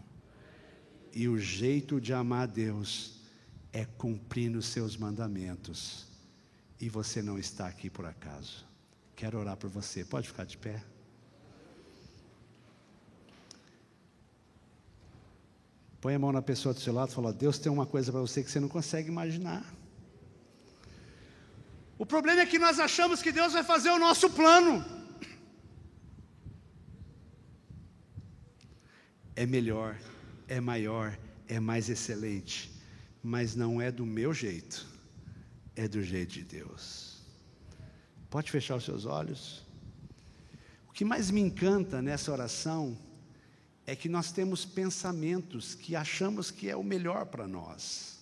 E 1.14 1.28
o 1.28 1.38
jeito 1.38 2.02
de 2.02 2.12
amar 2.12 2.48
Deus 2.48 3.20
é 3.72 3.86
cumprindo 3.86 4.64
seus 4.64 4.98
mandamentos 4.98 6.13
e 6.84 6.90
você 6.90 7.22
não 7.22 7.40
está 7.40 7.66
aqui 7.66 7.90
por 7.90 8.06
acaso. 8.06 8.66
Quero 9.16 9.40
orar 9.40 9.56
por 9.56 9.70
você. 9.70 10.04
Pode 10.04 10.28
ficar 10.28 10.44
de 10.44 10.58
pé. 10.58 10.84
Põe 16.02 16.16
a 16.16 16.20
mão 16.20 16.34
na 16.34 16.42
pessoa 16.42 16.74
do 16.74 16.82
seu 16.82 16.94
lado 16.94 17.12
e 17.12 17.16
fala: 17.16 17.32
Deus 17.32 17.58
tem 17.58 17.72
uma 17.72 17.86
coisa 17.86 18.12
para 18.12 18.20
você 18.20 18.44
que 18.44 18.52
você 18.52 18.60
não 18.60 18.68
consegue 18.68 19.08
imaginar. 19.08 19.64
O 21.98 22.06
problema 22.06 22.42
é 22.42 22.46
que 22.46 22.60
nós 22.60 22.82
achamos 22.82 23.22
que 23.22 23.32
Deus 23.32 23.54
vai 23.54 23.64
fazer 23.64 23.90
o 23.90 23.98
nosso 23.98 24.30
plano. 24.30 24.84
É 29.38 29.46
melhor, 29.46 29.98
é 30.50 30.60
maior, 30.60 31.18
é 31.48 31.62
mais 31.62 31.88
excelente, 31.90 32.70
mas 33.24 33.56
não 33.56 33.82
é 33.82 33.90
do 33.90 34.06
meu 34.06 34.34
jeito 34.34 34.93
é 35.76 35.88
do 35.88 36.02
jeito 36.02 36.34
de 36.34 36.44
Deus. 36.44 37.18
Pode 38.30 38.50
fechar 38.52 38.76
os 38.76 38.86
seus 38.86 39.06
olhos. 39.06 39.64
O 40.90 40.94
que 40.94 41.06
mais 41.06 41.32
me 41.32 41.42
encanta 41.42 42.02
nessa 42.02 42.32
oração 42.32 42.98
é 43.86 43.96
que 43.96 44.08
nós 44.08 44.32
temos 44.32 44.66
pensamentos 44.66 45.76
que 45.76 45.96
achamos 45.96 46.52
que 46.52 46.70
é 46.70 46.76
o 46.76 46.84
melhor 46.84 47.26
para 47.26 47.48
nós. 47.48 48.20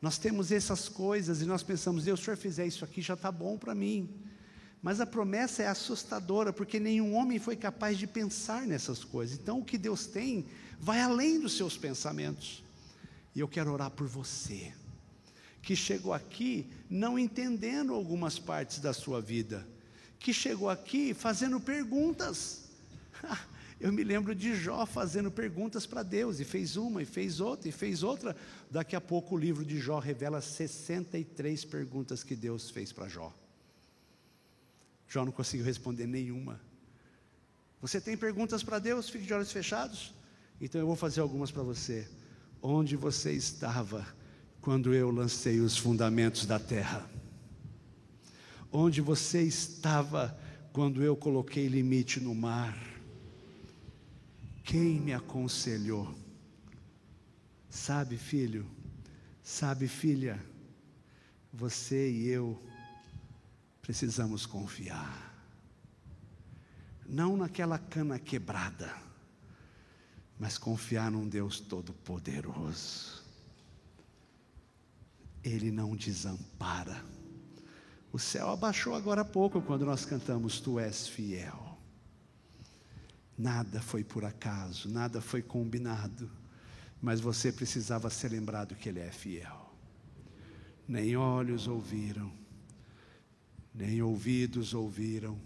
Nós 0.00 0.18
temos 0.18 0.50
essas 0.50 0.88
coisas 0.88 1.40
e 1.40 1.46
nós 1.46 1.62
pensamos, 1.62 2.04
Deus, 2.04 2.18
se 2.18 2.22
o 2.22 2.24
Senhor 2.26 2.36
fizer 2.36 2.66
isso 2.66 2.84
aqui 2.84 3.00
já 3.00 3.14
está 3.14 3.30
bom 3.30 3.56
para 3.56 3.74
mim. 3.74 4.08
Mas 4.82 5.00
a 5.00 5.06
promessa 5.06 5.62
é 5.62 5.68
assustadora, 5.68 6.52
porque 6.52 6.80
nenhum 6.80 7.14
homem 7.14 7.38
foi 7.38 7.54
capaz 7.54 7.96
de 7.96 8.06
pensar 8.08 8.66
nessas 8.66 9.04
coisas. 9.04 9.38
Então, 9.38 9.60
o 9.60 9.64
que 9.64 9.78
Deus 9.78 10.06
tem 10.06 10.44
vai 10.80 11.00
além 11.00 11.38
dos 11.38 11.56
seus 11.56 11.76
pensamentos. 11.76 12.64
E 13.32 13.38
eu 13.38 13.46
quero 13.46 13.72
orar 13.72 13.92
por 13.92 14.08
você 14.08 14.74
que 15.62 15.76
chegou 15.76 16.12
aqui 16.12 16.68
não 16.90 17.18
entendendo 17.18 17.94
algumas 17.94 18.38
partes 18.38 18.80
da 18.80 18.92
sua 18.92 19.20
vida, 19.20 19.66
que 20.18 20.32
chegou 20.32 20.68
aqui 20.68 21.14
fazendo 21.14 21.60
perguntas. 21.60 22.64
Eu 23.80 23.92
me 23.92 24.04
lembro 24.04 24.32
de 24.32 24.54
Jó 24.54 24.86
fazendo 24.86 25.28
perguntas 25.30 25.86
para 25.86 26.04
Deus, 26.04 26.38
e 26.38 26.44
fez 26.44 26.76
uma, 26.76 27.02
e 27.02 27.04
fez 27.04 27.40
outra, 27.40 27.68
e 27.68 27.72
fez 27.72 28.04
outra. 28.04 28.36
Daqui 28.70 28.94
a 28.94 29.00
pouco 29.00 29.34
o 29.34 29.38
livro 29.38 29.64
de 29.64 29.78
Jó 29.78 29.98
revela 29.98 30.40
63 30.40 31.64
perguntas 31.64 32.22
que 32.22 32.36
Deus 32.36 32.70
fez 32.70 32.92
para 32.92 33.08
Jó. 33.08 33.34
Jó 35.08 35.24
não 35.24 35.32
conseguiu 35.32 35.66
responder 35.66 36.06
nenhuma. 36.06 36.60
Você 37.80 38.00
tem 38.00 38.16
perguntas 38.16 38.62
para 38.62 38.78
Deus? 38.78 39.10
Fique 39.10 39.26
de 39.26 39.34
olhos 39.34 39.50
fechados. 39.50 40.14
Então 40.60 40.80
eu 40.80 40.86
vou 40.86 40.94
fazer 40.94 41.20
algumas 41.20 41.50
para 41.50 41.64
você. 41.64 42.08
Onde 42.62 42.96
você 42.96 43.32
estava 43.32 44.06
quando 44.62 44.94
eu 44.94 45.10
lancei 45.10 45.58
os 45.58 45.76
fundamentos 45.76 46.46
da 46.46 46.58
terra? 46.58 47.10
Onde 48.70 49.00
você 49.00 49.42
estava 49.42 50.38
quando 50.72 51.02
eu 51.02 51.16
coloquei 51.16 51.66
limite 51.66 52.20
no 52.20 52.32
mar? 52.32 52.78
Quem 54.62 55.00
me 55.00 55.12
aconselhou? 55.12 56.14
Sabe, 57.68 58.16
filho, 58.16 58.64
sabe, 59.42 59.88
filha, 59.88 60.40
você 61.52 62.08
e 62.08 62.28
eu 62.28 62.62
precisamos 63.82 64.46
confiar. 64.46 65.30
Não 67.04 67.36
naquela 67.36 67.78
cana 67.78 68.16
quebrada, 68.16 68.94
mas 70.38 70.56
confiar 70.56 71.10
num 71.10 71.28
Deus 71.28 71.58
Todo-Poderoso 71.58 73.21
ele 75.44 75.70
não 75.70 75.96
desampara. 75.96 77.04
O 78.12 78.18
céu 78.18 78.50
abaixou 78.50 78.94
agora 78.94 79.22
há 79.22 79.24
pouco 79.24 79.60
quando 79.62 79.84
nós 79.84 80.04
cantamos 80.04 80.60
Tu 80.60 80.78
és 80.78 81.08
fiel. 81.08 81.78
Nada 83.36 83.80
foi 83.80 84.04
por 84.04 84.24
acaso, 84.24 84.88
nada 84.88 85.20
foi 85.20 85.42
combinado, 85.42 86.30
mas 87.00 87.20
você 87.20 87.50
precisava 87.50 88.10
ser 88.10 88.30
lembrado 88.30 88.74
que 88.74 88.88
Ele 88.88 89.00
é 89.00 89.10
fiel. 89.10 89.72
Nem 90.86 91.16
olhos 91.16 91.66
ouviram, 91.66 92.30
nem 93.74 94.02
ouvidos 94.02 94.74
ouviram, 94.74 95.40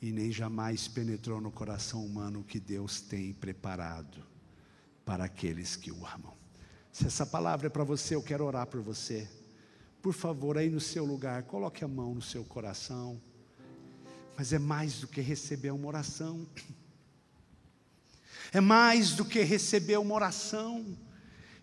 e 0.00 0.12
nem 0.12 0.30
jamais 0.30 0.86
penetrou 0.86 1.40
no 1.40 1.50
coração 1.50 2.04
humano 2.04 2.40
o 2.40 2.44
que 2.44 2.60
Deus 2.60 3.00
tem 3.00 3.32
preparado 3.32 4.24
para 5.04 5.24
aqueles 5.24 5.74
que 5.74 5.90
o 5.90 6.06
amam. 6.06 6.36
Se 6.98 7.06
essa 7.06 7.24
palavra 7.24 7.68
é 7.68 7.70
para 7.70 7.84
você, 7.84 8.16
eu 8.16 8.22
quero 8.22 8.44
orar 8.44 8.66
por 8.66 8.80
você. 8.80 9.28
Por 10.02 10.12
favor, 10.12 10.58
aí 10.58 10.68
no 10.68 10.80
seu 10.80 11.04
lugar, 11.04 11.44
coloque 11.44 11.84
a 11.84 11.88
mão 11.88 12.12
no 12.12 12.20
seu 12.20 12.44
coração. 12.44 13.22
Mas 14.36 14.52
é 14.52 14.58
mais 14.58 14.98
do 14.98 15.06
que 15.06 15.20
receber 15.20 15.70
uma 15.70 15.86
oração. 15.86 16.44
É 18.50 18.62
mais 18.62 19.10
do 19.10 19.26
que 19.26 19.42
receber 19.42 19.98
uma 19.98 20.14
oração. 20.14 20.96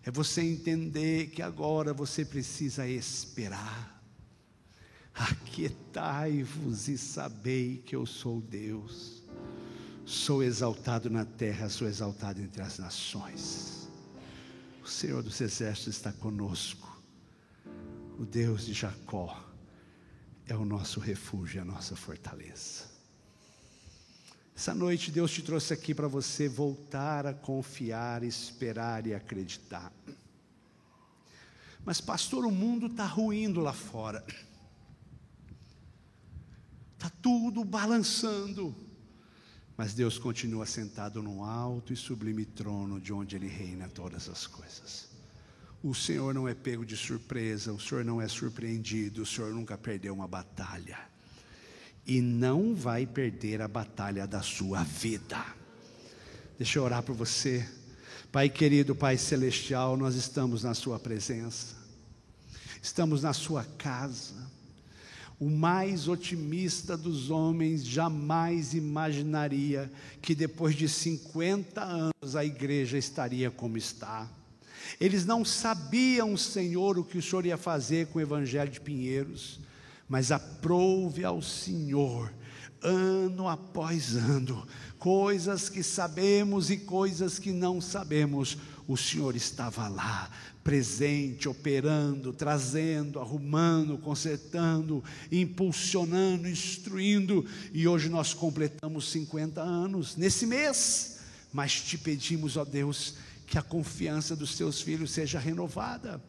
É 0.04 0.10
você 0.10 0.40
entender 0.40 1.30
que 1.30 1.42
agora 1.42 1.92
você 1.92 2.24
precisa 2.24 2.86
esperar. 2.86 4.00
Aquietai-vos 5.12 6.86
e 6.86 6.96
sabei 6.96 7.82
que 7.84 7.96
eu 7.96 8.06
sou 8.06 8.40
Deus. 8.40 9.24
Sou 10.04 10.44
exaltado 10.44 11.10
na 11.10 11.24
terra, 11.24 11.68
sou 11.68 11.88
exaltado 11.88 12.40
entre 12.40 12.62
as 12.62 12.78
nações. 12.78 13.75
O 14.86 14.88
Senhor 14.88 15.20
dos 15.20 15.40
Exércitos 15.40 15.96
está 15.96 16.12
conosco. 16.12 17.02
O 18.20 18.24
Deus 18.24 18.66
de 18.66 18.72
Jacó 18.72 19.44
é 20.46 20.54
o 20.54 20.64
nosso 20.64 21.00
refúgio, 21.00 21.60
a 21.60 21.64
nossa 21.64 21.96
fortaleza. 21.96 22.84
Essa 24.54 24.72
noite 24.72 25.10
Deus 25.10 25.32
te 25.32 25.42
trouxe 25.42 25.74
aqui 25.74 25.92
para 25.92 26.06
você 26.06 26.48
voltar 26.48 27.26
a 27.26 27.34
confiar, 27.34 28.22
esperar 28.22 29.08
e 29.08 29.12
acreditar. 29.12 29.92
Mas, 31.84 32.00
pastor, 32.00 32.46
o 32.46 32.52
mundo 32.52 32.86
está 32.86 33.06
ruindo 33.06 33.60
lá 33.60 33.72
fora. 33.72 34.24
Está 36.94 37.10
tudo 37.20 37.64
balançando. 37.64 38.72
Mas 39.76 39.92
Deus 39.92 40.18
continua 40.18 40.64
sentado 40.66 41.22
no 41.22 41.44
alto 41.44 41.92
e 41.92 41.96
sublime 41.96 42.44
trono 42.44 43.00
de 43.00 43.12
onde 43.12 43.36
Ele 43.36 43.48
reina 43.48 43.88
todas 43.88 44.28
as 44.28 44.46
coisas. 44.46 45.08
O 45.82 45.94
Senhor 45.94 46.32
não 46.32 46.48
é 46.48 46.54
pego 46.54 46.84
de 46.84 46.96
surpresa, 46.96 47.72
o 47.72 47.78
Senhor 47.80 48.04
não 48.04 48.20
é 48.20 48.26
surpreendido, 48.26 49.22
o 49.22 49.26
Senhor 49.26 49.52
nunca 49.52 49.76
perdeu 49.76 50.14
uma 50.14 50.26
batalha. 50.26 50.98
e 52.06 52.20
não 52.20 52.74
vai 52.74 53.04
perder 53.04 53.60
a 53.60 53.66
batalha 53.66 54.26
da 54.26 54.40
sua 54.40 54.84
vida. 54.84 55.44
Deixa 56.56 56.78
eu 56.78 56.84
orar 56.84 57.02
por 57.02 57.14
você. 57.14 57.68
Pai 58.30 58.48
querido, 58.48 58.94
Pai 58.94 59.18
celestial, 59.18 59.96
nós 59.96 60.14
estamos 60.14 60.62
na 60.62 60.72
Sua 60.72 60.98
presença, 61.00 61.74
estamos 62.80 63.22
na 63.22 63.32
Sua 63.32 63.64
casa. 63.64 64.34
O 65.38 65.50
mais 65.50 66.08
otimista 66.08 66.96
dos 66.96 67.30
homens 67.30 67.84
jamais 67.84 68.72
imaginaria 68.72 69.90
que 70.22 70.34
depois 70.34 70.74
de 70.74 70.88
50 70.88 71.82
anos 71.82 72.34
a 72.34 72.44
igreja 72.44 72.96
estaria 72.96 73.50
como 73.50 73.76
está. 73.76 74.30
Eles 74.98 75.26
não 75.26 75.44
sabiam, 75.44 76.36
Senhor, 76.36 76.98
o 76.98 77.04
que 77.04 77.18
o 77.18 77.22
Senhor 77.22 77.44
ia 77.44 77.58
fazer 77.58 78.06
com 78.06 78.18
o 78.18 78.22
Evangelho 78.22 78.70
de 78.70 78.80
Pinheiros, 78.80 79.60
mas 80.08 80.32
aprove 80.32 81.24
ao 81.24 81.42
Senhor, 81.42 82.32
ano 82.80 83.48
após 83.48 84.16
ano, 84.16 84.66
coisas 84.98 85.68
que 85.68 85.82
sabemos 85.82 86.70
e 86.70 86.78
coisas 86.78 87.38
que 87.38 87.52
não 87.52 87.80
sabemos, 87.80 88.56
o 88.86 88.96
Senhor 88.96 89.34
estava 89.34 89.88
lá, 89.88 90.30
presente, 90.62 91.48
operando, 91.48 92.32
trazendo, 92.32 93.20
arrumando, 93.20 93.98
consertando, 93.98 95.02
impulsionando, 95.30 96.48
instruindo, 96.48 97.44
e 97.72 97.86
hoje 97.86 98.08
nós 98.08 98.34
completamos 98.34 99.10
50 99.10 99.60
anos 99.60 100.16
nesse 100.16 100.46
mês, 100.46 101.20
mas 101.52 101.80
te 101.80 101.96
pedimos, 101.96 102.56
ó 102.56 102.64
Deus, 102.64 103.14
que 103.46 103.58
a 103.58 103.62
confiança 103.62 104.34
dos 104.34 104.56
teus 104.56 104.80
filhos 104.80 105.10
seja 105.10 105.38
renovada. 105.38 106.20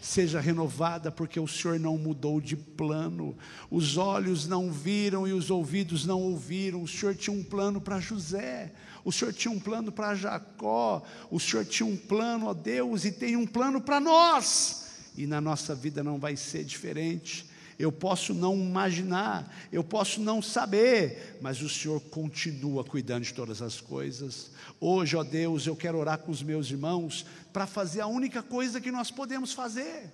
Seja 0.00 0.40
renovada, 0.40 1.12
porque 1.12 1.38
o 1.38 1.46
Senhor 1.46 1.78
não 1.78 1.96
mudou 1.96 2.40
de 2.40 2.56
plano, 2.56 3.36
os 3.70 3.96
olhos 3.96 4.48
não 4.48 4.72
viram 4.72 5.28
e 5.28 5.32
os 5.32 5.48
ouvidos 5.48 6.04
não 6.04 6.20
ouviram. 6.20 6.82
O 6.82 6.88
Senhor 6.88 7.14
tinha 7.14 7.36
um 7.36 7.44
plano 7.44 7.80
para 7.80 8.00
José, 8.00 8.72
o 9.04 9.12
Senhor 9.12 9.32
tinha 9.32 9.52
um 9.52 9.60
plano 9.60 9.90
para 9.90 10.14
Jacó, 10.14 11.02
o 11.30 11.40
Senhor 11.40 11.64
tinha 11.64 11.86
um 11.86 11.96
plano, 11.96 12.46
ó 12.46 12.54
Deus, 12.54 13.04
e 13.04 13.12
tem 13.12 13.36
um 13.36 13.46
plano 13.46 13.80
para 13.80 14.00
nós, 14.00 14.86
e 15.16 15.26
na 15.26 15.40
nossa 15.40 15.74
vida 15.74 16.02
não 16.02 16.18
vai 16.18 16.36
ser 16.36 16.64
diferente 16.64 17.50
eu 17.82 17.90
posso 17.90 18.32
não 18.32 18.54
imaginar, 18.54 19.52
eu 19.72 19.82
posso 19.82 20.20
não 20.20 20.40
saber, 20.40 21.38
mas 21.40 21.60
o 21.62 21.68
Senhor 21.68 22.00
continua 22.00 22.84
cuidando 22.84 23.24
de 23.24 23.34
todas 23.34 23.60
as 23.60 23.80
coisas. 23.80 24.52
Hoje, 24.80 25.16
ó 25.16 25.24
Deus, 25.24 25.66
eu 25.66 25.74
quero 25.74 25.98
orar 25.98 26.18
com 26.18 26.30
os 26.30 26.42
meus 26.42 26.70
irmãos 26.70 27.26
para 27.52 27.66
fazer 27.66 28.00
a 28.00 28.06
única 28.06 28.42
coisa 28.42 28.80
que 28.80 28.92
nós 28.92 29.10
podemos 29.10 29.52
fazer: 29.52 30.12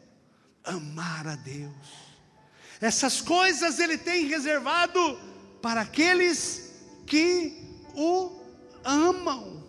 amar 0.65 1.27
a 1.27 1.37
Deus. 1.37 2.09
Essas 2.81 3.21
coisas 3.21 3.79
Ele 3.79 3.99
tem 3.99 4.27
reservado 4.27 5.19
para 5.61 5.83
aqueles 5.83 6.73
que 7.07 7.55
o 7.95 8.38
amam. 8.85 9.63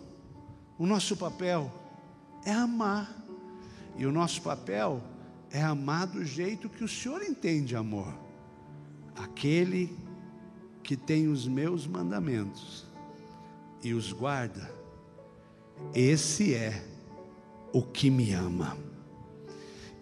O 0.78 0.86
nosso 0.86 1.16
papel 1.16 1.70
é 2.44 2.52
amar, 2.52 3.14
e 3.96 4.06
o 4.06 4.12
nosso 4.12 4.40
papel 4.40 5.02
é 5.50 5.62
amar 5.62 6.06
do 6.06 6.24
jeito 6.24 6.68
que 6.68 6.82
o 6.82 6.88
Senhor 6.88 7.22
entende 7.22 7.76
amor. 7.76 8.14
Aquele 9.14 9.96
que 10.82 10.96
tem 10.96 11.28
os 11.28 11.46
meus 11.46 11.86
mandamentos 11.86 12.86
e 13.82 13.92
os 13.92 14.12
guarda, 14.12 14.70
esse 15.94 16.54
é 16.54 16.84
o 17.72 17.82
que 17.82 18.10
me 18.10 18.32
ama. 18.32 18.76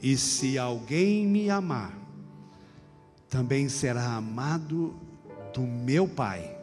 E 0.01 0.17
se 0.17 0.59
alguém 0.59 1.27
me 1.27 1.51
amar, 1.51 1.97
também 3.29 3.69
será 3.69 4.15
amado 4.15 4.95
do 5.53 5.63
meu 5.63 6.07
Pai. 6.09 6.58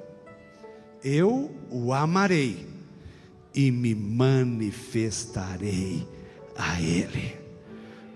Eu 1.04 1.52
o 1.70 1.93
amarei 1.93 2.68
e 3.54 3.72
me 3.72 3.96
manifestarei 3.96 6.08
a 6.58 6.82
Ele. 6.82 7.36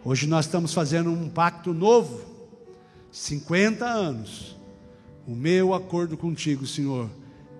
Hoje 0.03 0.27
nós 0.27 0.45
estamos 0.45 0.73
fazendo 0.73 1.11
um 1.11 1.29
pacto 1.29 1.73
novo, 1.73 2.21
50 3.11 3.85
anos. 3.85 4.57
O 5.27 5.35
meu 5.35 5.73
acordo 5.73 6.17
contigo, 6.17 6.65
Senhor, 6.65 7.09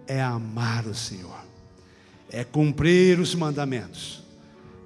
é 0.08 0.22
amar 0.22 0.88
o 0.88 0.96
Senhor, 0.96 1.44
é 2.32 2.44
cumprir 2.44 3.20
os 3.20 3.36
mandamentos. 3.36 4.24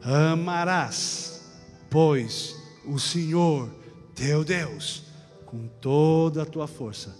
Amarás, 0.03 1.41
pois, 1.89 2.53
o 2.85 2.99
Senhor, 2.99 3.69
teu 4.13 4.43
Deus, 4.43 5.03
com 5.45 5.65
toda 5.79 6.43
a 6.43 6.45
tua 6.45 6.67
força, 6.67 7.15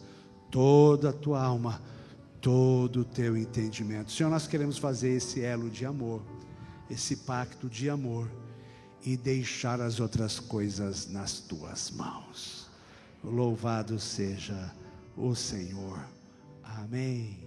toda 0.51 1.11
a 1.11 1.13
tua 1.13 1.41
alma, 1.41 1.81
todo 2.43 2.99
o 2.99 3.05
teu 3.05 3.37
entendimento. 3.37 4.11
Senhor, 4.11 4.29
nós 4.29 4.45
queremos 4.45 4.77
fazer 4.77 5.11
esse 5.15 5.41
elo 5.41 5.69
de 5.69 5.85
amor, 5.85 6.21
esse 6.91 7.15
pacto 7.15 7.69
de 7.69 7.89
amor 7.89 8.29
e 9.01 9.15
deixar 9.15 9.79
as 9.79 10.01
outras 10.01 10.41
coisas 10.41 11.07
nas 11.09 11.39
tuas 11.39 11.89
mãos. 11.89 12.69
Louvado 13.23 13.97
seja 13.97 14.75
o 15.15 15.33
Senhor. 15.33 16.05
Amém. 16.61 17.42